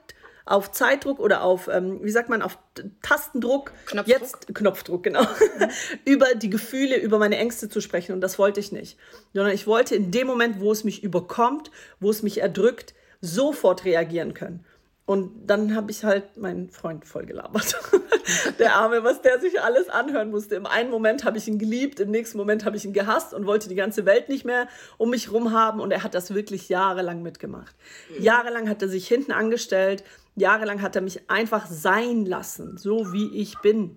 [0.49, 2.59] auf Zeitdruck oder auf, ähm, wie sagt man, auf
[3.03, 4.21] Tastendruck, Knopfdruck.
[4.21, 5.27] jetzt Knopfdruck, genau,
[6.07, 8.13] über die Gefühle, über meine Ängste zu sprechen.
[8.13, 8.99] Und das wollte ich nicht.
[9.35, 11.71] Sondern ich wollte in dem Moment, wo es mich überkommt,
[12.01, 14.65] wo es mich erdrückt, sofort reagieren können.
[15.09, 17.75] Und dann habe ich halt meinen Freund voll gelabert.
[18.59, 20.55] der Arme, was der sich alles anhören musste.
[20.55, 23.47] Im einen Moment habe ich ihn geliebt, im nächsten Moment habe ich ihn gehasst und
[23.47, 25.81] wollte die ganze Welt nicht mehr um mich rum haben.
[25.81, 27.75] Und er hat das wirklich jahrelang mitgemacht.
[28.21, 30.05] Jahrelang hat er sich hinten angestellt.
[30.37, 33.97] Jahrelang hat er mich einfach sein lassen, so wie ich bin.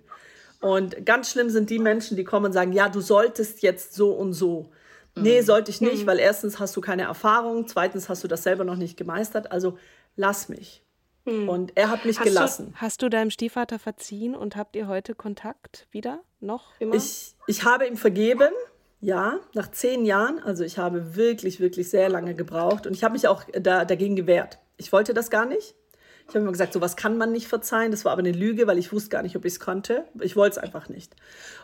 [0.62, 4.12] Und ganz schlimm sind die Menschen, die kommen und sagen, ja, du solltest jetzt so
[4.12, 4.72] und so.
[5.18, 5.46] Nee, mhm.
[5.46, 6.08] sollte ich nicht, mhm.
[6.08, 9.52] weil erstens hast du keine Erfahrung, zweitens hast du das selber noch nicht gemeistert.
[9.52, 9.78] Also
[10.16, 10.86] lass mich.
[11.26, 11.50] Hm.
[11.50, 12.72] Und er hat mich hast gelassen.
[12.72, 16.22] Du, hast du deinem Stiefvater verziehen und habt ihr heute Kontakt wieder?
[16.40, 16.72] Noch?
[16.80, 16.96] Immer?
[16.96, 18.52] Ich, ich habe ihm vergeben,
[19.00, 20.40] ja, nach zehn Jahren.
[20.40, 24.16] Also ich habe wirklich, wirklich sehr lange gebraucht und ich habe mich auch da, dagegen
[24.16, 24.60] gewehrt.
[24.78, 25.76] Ich wollte das gar nicht.
[26.32, 27.92] Ich habe immer gesagt, sowas kann man nicht verzeihen.
[27.92, 30.06] Das war aber eine Lüge, weil ich wusste gar nicht, ob ich es konnte.
[30.22, 31.14] Ich wollte es einfach nicht.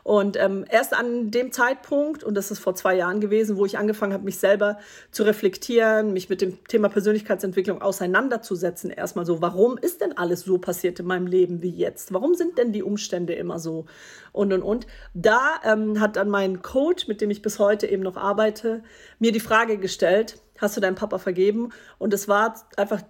[0.03, 3.77] Und ähm, erst an dem Zeitpunkt, und das ist vor zwei Jahren gewesen, wo ich
[3.77, 4.77] angefangen habe, mich selber
[5.09, 10.57] zu reflektieren, mich mit dem Thema Persönlichkeitsentwicklung auseinanderzusetzen, erstmal so, warum ist denn alles so
[10.57, 12.11] passiert in meinem Leben wie jetzt?
[12.11, 13.85] Warum sind denn die Umstände immer so?
[14.33, 14.85] Und, und, und.
[15.13, 18.83] Da ähm, hat dann mein Coach, mit dem ich bis heute eben noch arbeite,
[19.17, 21.69] mir die Frage gestellt, hast du deinem Papa vergeben?
[21.99, 23.01] Und es war einfach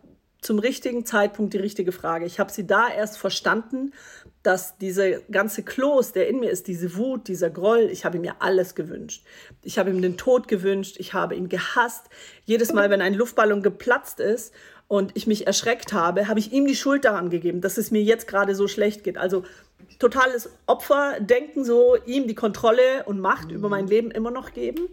[0.47, 2.25] zum richtigen Zeitpunkt die richtige Frage.
[2.25, 3.91] Ich habe sie da erst verstanden,
[4.43, 8.23] dass diese ganze Kloß, der in mir ist, diese Wut, dieser Groll, ich habe ihm
[8.23, 9.25] ja alles gewünscht.
[9.61, 12.05] Ich habe ihm den Tod gewünscht, ich habe ihn gehasst.
[12.45, 14.53] Jedes Mal, wenn ein Luftballon geplatzt ist
[14.87, 18.01] und ich mich erschreckt habe, habe ich ihm die Schuld daran gegeben, dass es mir
[18.01, 19.17] jetzt gerade so schlecht geht.
[19.17, 19.43] Also
[19.99, 24.87] totales Opferdenken, so ihm die Kontrolle und Macht über mein Leben immer noch geben.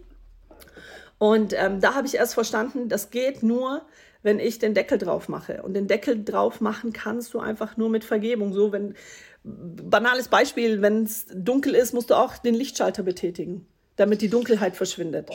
[1.17, 3.83] Und ähm, da habe ich erst verstanden, das geht nur,
[4.25, 5.61] wenn ich den Deckel drauf mache.
[5.61, 8.53] Und den Deckel drauf machen kannst du einfach nur mit Vergebung.
[8.53, 8.95] So, wenn,
[9.43, 14.75] banales Beispiel, wenn es dunkel ist, musst du auch den Lichtschalter betätigen, damit die Dunkelheit
[14.75, 15.29] verschwindet.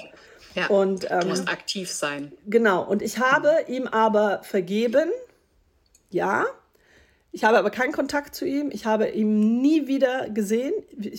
[0.57, 2.33] Ja, und, ähm, du musst aktiv sein.
[2.47, 2.83] Genau.
[2.83, 5.09] Und ich habe ihm aber vergeben,
[6.11, 6.45] ja.
[7.33, 8.71] Ich habe aber keinen Kontakt zu ihm.
[8.73, 10.75] Ich habe ihn nie wieder gesehen,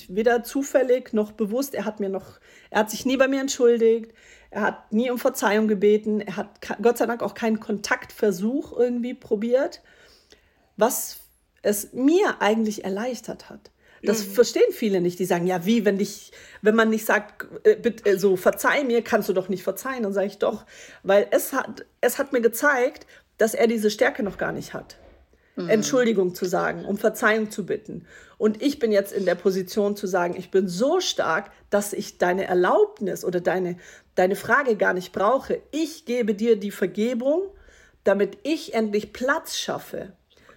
[0.09, 1.74] weder zufällig noch bewusst.
[1.74, 2.39] Er hat mir noch,
[2.70, 4.14] er hat sich nie bei mir entschuldigt.
[4.49, 6.20] Er hat nie um Verzeihung gebeten.
[6.20, 9.82] Er hat Gott sei Dank auch keinen Kontaktversuch irgendwie probiert,
[10.76, 11.20] was
[11.62, 13.72] es mir eigentlich erleichtert hat.
[14.03, 14.32] Das mhm.
[14.32, 15.20] verstehen viele nicht.
[15.20, 16.32] Die sagen, ja, wie, wenn dich,
[16.62, 20.03] wenn man nicht sagt, äh, bitte, äh, so verzeih mir, kannst du doch nicht verzeihen.
[20.03, 20.66] Dann sage ich doch,
[21.03, 23.05] weil es hat, es hat mir gezeigt,
[23.38, 24.97] dass er diese Stärke noch gar nicht hat.
[25.56, 25.70] Mhm.
[25.70, 28.06] Entschuldigung zu sagen, um Verzeihung zu bitten.
[28.38, 32.18] Und ich bin jetzt in der Position zu sagen, ich bin so stark, dass ich
[32.18, 33.78] deine Erlaubnis oder deine,
[34.16, 35.62] deine Frage gar nicht brauche.
[35.72, 37.43] Ich gebe dir die Vergebung,
[38.04, 40.14] damit ich endlich Platz schaffe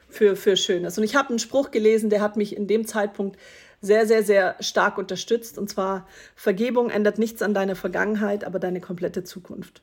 [0.08, 0.96] für, für Schönes.
[0.96, 3.38] Und ich habe einen Spruch gelesen, der hat mich in dem Zeitpunkt
[3.80, 5.58] sehr, sehr, sehr stark unterstützt.
[5.58, 9.82] Und zwar, Vergebung ändert nichts an deiner Vergangenheit, aber deine komplette Zukunft.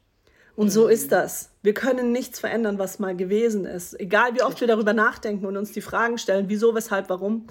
[0.56, 1.50] Und so ist das.
[1.64, 4.00] Wir können nichts verändern, was mal gewesen ist.
[4.00, 7.48] Egal wie oft wir darüber nachdenken und uns die Fragen stellen, wieso, weshalb, warum.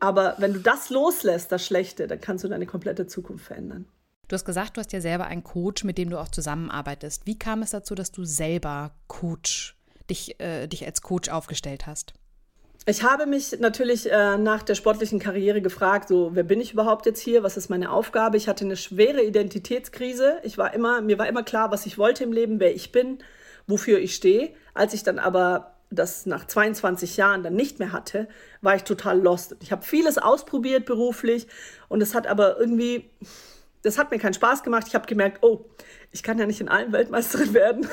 [0.00, 3.86] Aber wenn du das loslässt, das Schlechte, dann kannst du deine komplette Zukunft verändern.
[4.28, 7.26] Du hast gesagt, du hast ja selber einen Coach, mit dem du auch zusammenarbeitest.
[7.26, 9.76] Wie kam es dazu, dass du selber Coach,
[10.10, 12.14] dich, äh, dich als Coach aufgestellt hast?
[12.88, 17.04] Ich habe mich natürlich äh, nach der sportlichen Karriere gefragt, so wer bin ich überhaupt
[17.04, 17.42] jetzt hier?
[17.42, 18.36] Was ist meine Aufgabe?
[18.36, 20.38] Ich hatte eine schwere Identitätskrise.
[20.44, 23.18] Ich war immer, mir war immer klar, was ich wollte im Leben, wer ich bin,
[23.66, 24.54] wofür ich stehe.
[24.72, 28.28] Als ich dann aber das nach 22 Jahren dann nicht mehr hatte,
[28.60, 29.56] war ich total lost.
[29.60, 31.48] Ich habe vieles ausprobiert beruflich
[31.88, 33.10] und es hat aber irgendwie
[33.86, 34.86] das hat mir keinen Spaß gemacht.
[34.88, 35.64] Ich habe gemerkt, oh,
[36.10, 37.88] ich kann ja nicht in allem Weltmeisterin werden.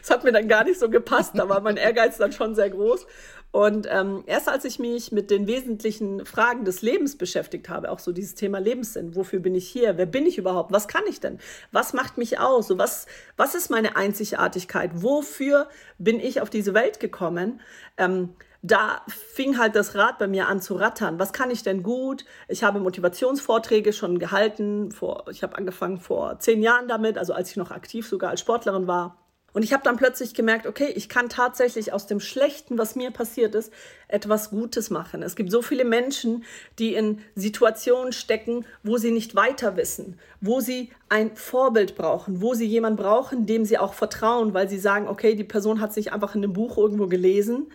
[0.00, 1.32] das hat mir dann gar nicht so gepasst.
[1.36, 3.06] Da war mein Ehrgeiz dann schon sehr groß.
[3.52, 7.98] Und ähm, erst als ich mich mit den wesentlichen Fragen des Lebens beschäftigt habe, auch
[7.98, 11.20] so dieses Thema Lebenssinn, wofür bin ich hier, wer bin ich überhaupt, was kann ich
[11.20, 11.38] denn,
[11.70, 16.72] was macht mich aus, so was, was ist meine Einzigartigkeit, wofür bin ich auf diese
[16.72, 17.60] Welt gekommen,
[17.98, 18.30] ähm,
[18.62, 21.18] da fing halt das Rad bei mir an zu rattern.
[21.18, 22.24] Was kann ich denn gut?
[22.46, 24.92] Ich habe Motivationsvorträge schon gehalten.
[24.92, 28.40] Vor, ich habe angefangen vor zehn Jahren damit, also als ich noch aktiv sogar als
[28.40, 29.21] Sportlerin war.
[29.52, 33.10] Und ich habe dann plötzlich gemerkt, okay, ich kann tatsächlich aus dem Schlechten, was mir
[33.10, 33.72] passiert ist,
[34.08, 35.22] etwas Gutes machen.
[35.22, 36.44] Es gibt so viele Menschen,
[36.78, 42.54] die in Situationen stecken, wo sie nicht weiter wissen, wo sie ein Vorbild brauchen, wo
[42.54, 45.96] sie jemanden brauchen, dem sie auch vertrauen, weil sie sagen, okay, die Person hat es
[45.96, 47.66] nicht einfach in einem Buch irgendwo gelesen,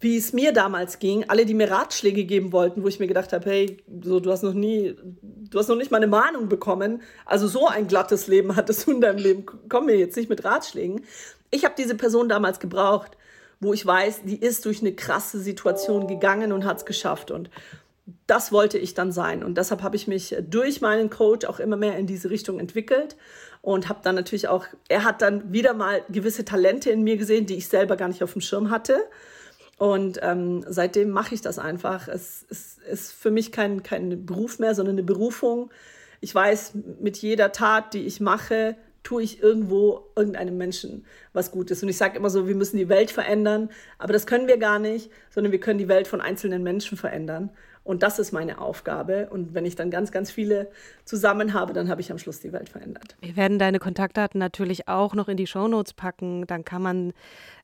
[0.00, 3.32] wie es mir damals ging, alle, die mir Ratschläge geben wollten, wo ich mir gedacht
[3.32, 4.96] habe, hey, so, du hast noch nie,
[5.50, 8.92] du hast noch nicht mal eine Mahnung bekommen, also so ein glattes Leben hattest du
[8.94, 11.04] in deinem Leben, komm mir jetzt nicht mit Ratschlägen.
[11.50, 13.16] Ich habe diese Person damals gebraucht,
[13.60, 17.32] wo ich weiß, die ist durch eine krasse Situation gegangen und hat es geschafft.
[17.32, 17.50] Und
[18.28, 19.42] das wollte ich dann sein.
[19.42, 23.16] Und deshalb habe ich mich durch meinen Coach auch immer mehr in diese Richtung entwickelt
[23.62, 27.46] und habe dann natürlich auch, er hat dann wieder mal gewisse Talente in mir gesehen,
[27.46, 29.00] die ich selber gar nicht auf dem Schirm hatte
[29.78, 32.08] und ähm, seitdem mache ich das einfach.
[32.08, 35.70] Es, es ist für mich kein, kein Beruf mehr, sondern eine Berufung.
[36.20, 41.82] Ich weiß, mit jeder Tat, die ich mache, tue ich irgendwo irgendeinem Menschen was Gutes.
[41.82, 44.80] Und ich sage immer so, wir müssen die Welt verändern, aber das können wir gar
[44.80, 47.50] nicht, sondern wir können die Welt von einzelnen Menschen verändern.
[47.88, 49.28] Und das ist meine Aufgabe.
[49.30, 50.70] Und wenn ich dann ganz, ganz viele
[51.06, 53.16] zusammen habe, dann habe ich am Schluss die Welt verändert.
[53.22, 56.46] Wir werden deine Kontaktdaten natürlich auch noch in die Shownotes packen.
[56.46, 57.14] Dann kann man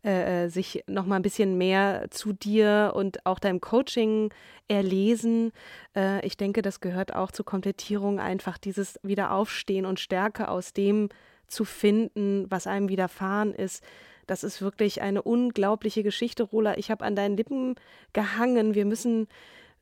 [0.03, 4.33] äh, äh sich noch mal ein bisschen mehr zu dir und auch deinem Coaching
[4.67, 5.53] erlesen.
[5.95, 11.11] Äh, ich denke, das gehört auch zur Komplettierung einfach dieses Wiederaufstehen und Stärke aus dem
[11.49, 13.85] zu finden, was einem widerfahren ist.
[14.27, 16.79] Das ist wirklich eine unglaubliche Geschichte, Rola.
[16.79, 17.75] Ich habe an deinen Lippen
[18.15, 18.75] gehangen.
[18.75, 19.29] Wir müssen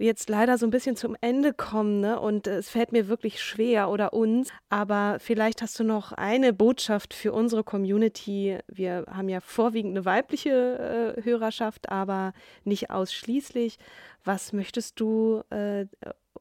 [0.02, 2.20] jetzt leider so ein bisschen zum Ende kommen ne?
[2.20, 4.50] und es fällt mir wirklich schwer oder uns.
[4.68, 8.58] Aber vielleicht hast du noch eine Botschaft für unsere Community.
[8.66, 12.32] Wir haben ja vorwiegend eine weibliche äh, Hörerschaft, aber
[12.64, 13.78] nicht ausschließlich.
[14.24, 15.86] Was möchtest du äh,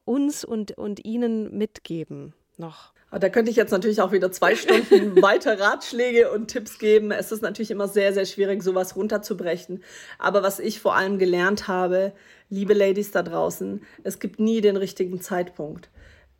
[0.04, 2.92] uns und, und ihnen mitgeben noch?
[3.18, 7.10] Da könnte ich jetzt natürlich auch wieder zwei Stunden weiter Ratschläge und Tipps geben.
[7.10, 9.84] Es ist natürlich immer sehr, sehr schwierig, sowas runterzubrechen.
[10.18, 12.12] Aber was ich vor allem gelernt habe,
[12.48, 15.90] liebe Ladies da draußen, es gibt nie den richtigen Zeitpunkt.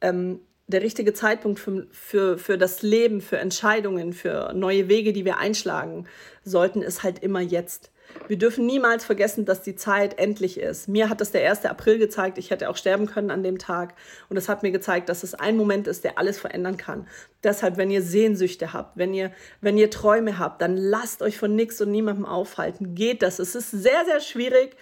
[0.00, 5.26] Ähm, der richtige Zeitpunkt für, für, für das Leben, für Entscheidungen, für neue Wege, die
[5.26, 6.06] wir einschlagen
[6.42, 7.91] sollten, ist halt immer jetzt.
[8.28, 10.88] Wir dürfen niemals vergessen, dass die Zeit endlich ist.
[10.88, 11.64] Mir hat das der 1.
[11.64, 12.38] April gezeigt.
[12.38, 13.94] Ich hätte auch sterben können an dem Tag.
[14.28, 17.06] Und es hat mir gezeigt, dass es ein Moment ist, der alles verändern kann.
[17.42, 21.54] Deshalb, wenn ihr Sehnsüchte habt, wenn ihr, wenn ihr Träume habt, dann lasst euch von
[21.54, 22.94] nichts und niemandem aufhalten.
[22.94, 23.38] Geht das.
[23.38, 24.76] Es ist sehr, sehr schwierig.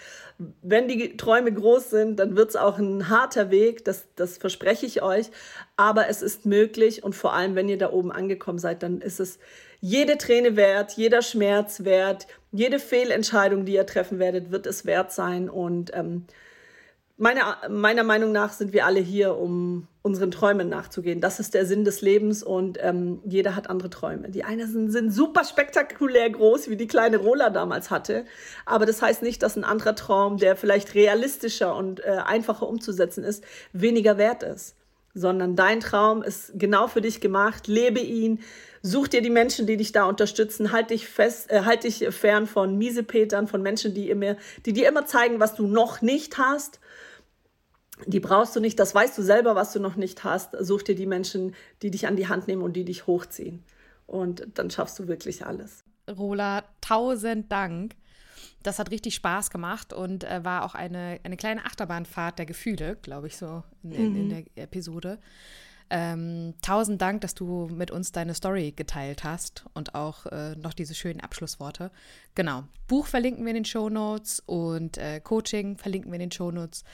[0.63, 3.85] Wenn die Träume groß sind, dann wird es auch ein harter Weg.
[3.85, 5.31] Das, das verspreche ich euch.
[5.77, 7.03] Aber es ist möglich.
[7.03, 9.39] Und vor allem, wenn ihr da oben angekommen seid, dann ist es
[9.81, 15.13] jede Träne wert, jeder Schmerz wert, jede Fehlentscheidung, die ihr treffen werdet, wird es wert
[15.13, 15.49] sein.
[15.49, 16.27] Und ähm,
[17.17, 21.21] meiner, meiner Meinung nach sind wir alle hier, um unseren Träumen nachzugehen.
[21.21, 24.31] Das ist der Sinn des Lebens und ähm, jeder hat andere Träume.
[24.31, 28.25] Die einen sind, sind super spektakulär groß, wie die kleine Rola damals hatte.
[28.65, 33.25] Aber das heißt nicht, dass ein anderer Traum, der vielleicht realistischer und äh, einfacher umzusetzen
[33.25, 34.75] ist, weniger wert ist.
[35.15, 37.67] Sondern dein Traum ist genau für dich gemacht.
[37.67, 38.41] Lebe ihn,
[38.83, 40.73] Such dir die Menschen, die dich da unterstützen.
[40.73, 44.89] Halt dich fest, äh, halt dich fern von Miesepetern, von Menschen, die, immer, die dir
[44.89, 46.81] immer zeigen, was du noch nicht hast.
[48.07, 50.57] Die brauchst du nicht, das weißt du selber, was du noch nicht hast.
[50.59, 53.63] Such dir die Menschen, die dich an die Hand nehmen und die dich hochziehen.
[54.07, 55.85] Und dann schaffst du wirklich alles.
[56.09, 57.95] Rola, tausend Dank.
[58.63, 62.97] Das hat richtig Spaß gemacht und äh, war auch eine, eine kleine Achterbahnfahrt der Gefühle,
[63.03, 64.29] glaube ich, so in, in, in mhm.
[64.29, 65.19] der Episode.
[65.93, 70.73] Ähm, tausend Dank, dass du mit uns deine Story geteilt hast und auch äh, noch
[70.73, 71.91] diese schönen Abschlussworte.
[72.37, 72.63] Genau.
[72.87, 76.53] Buch verlinken wir in den Show Notes und äh, Coaching verlinken wir in den Show
[76.53, 76.85] Notes.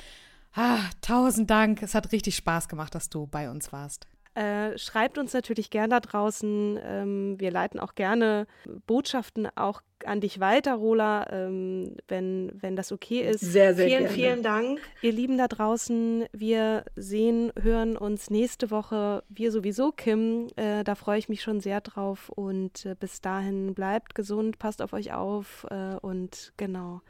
[0.54, 1.82] Ah, tausend Dank.
[1.82, 4.06] Es hat richtig Spaß gemacht, dass du bei uns warst.
[4.37, 6.78] Äh, schreibt uns natürlich gerne da draußen.
[6.82, 8.47] Ähm, wir leiten auch gerne
[8.87, 13.41] Botschaften auch an dich weiter, Rola, ähm, wenn, wenn das okay ist.
[13.41, 14.14] Sehr, sehr vielen, gerne.
[14.14, 14.80] vielen Dank.
[15.01, 19.24] Ihr Lieben da draußen, wir sehen, hören uns nächste Woche.
[19.30, 20.49] Wir sowieso, Kim.
[20.57, 22.28] Äh, da freue ich mich schon sehr drauf.
[22.28, 27.01] Und äh, bis dahin bleibt gesund, passt auf euch auf äh, und genau.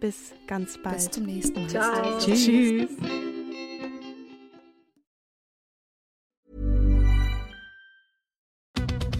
[0.00, 0.96] Bis ganz bald.
[0.96, 1.68] Bis zum nächsten Mal.
[1.68, 2.18] Ciao.
[2.18, 2.88] Tschüss.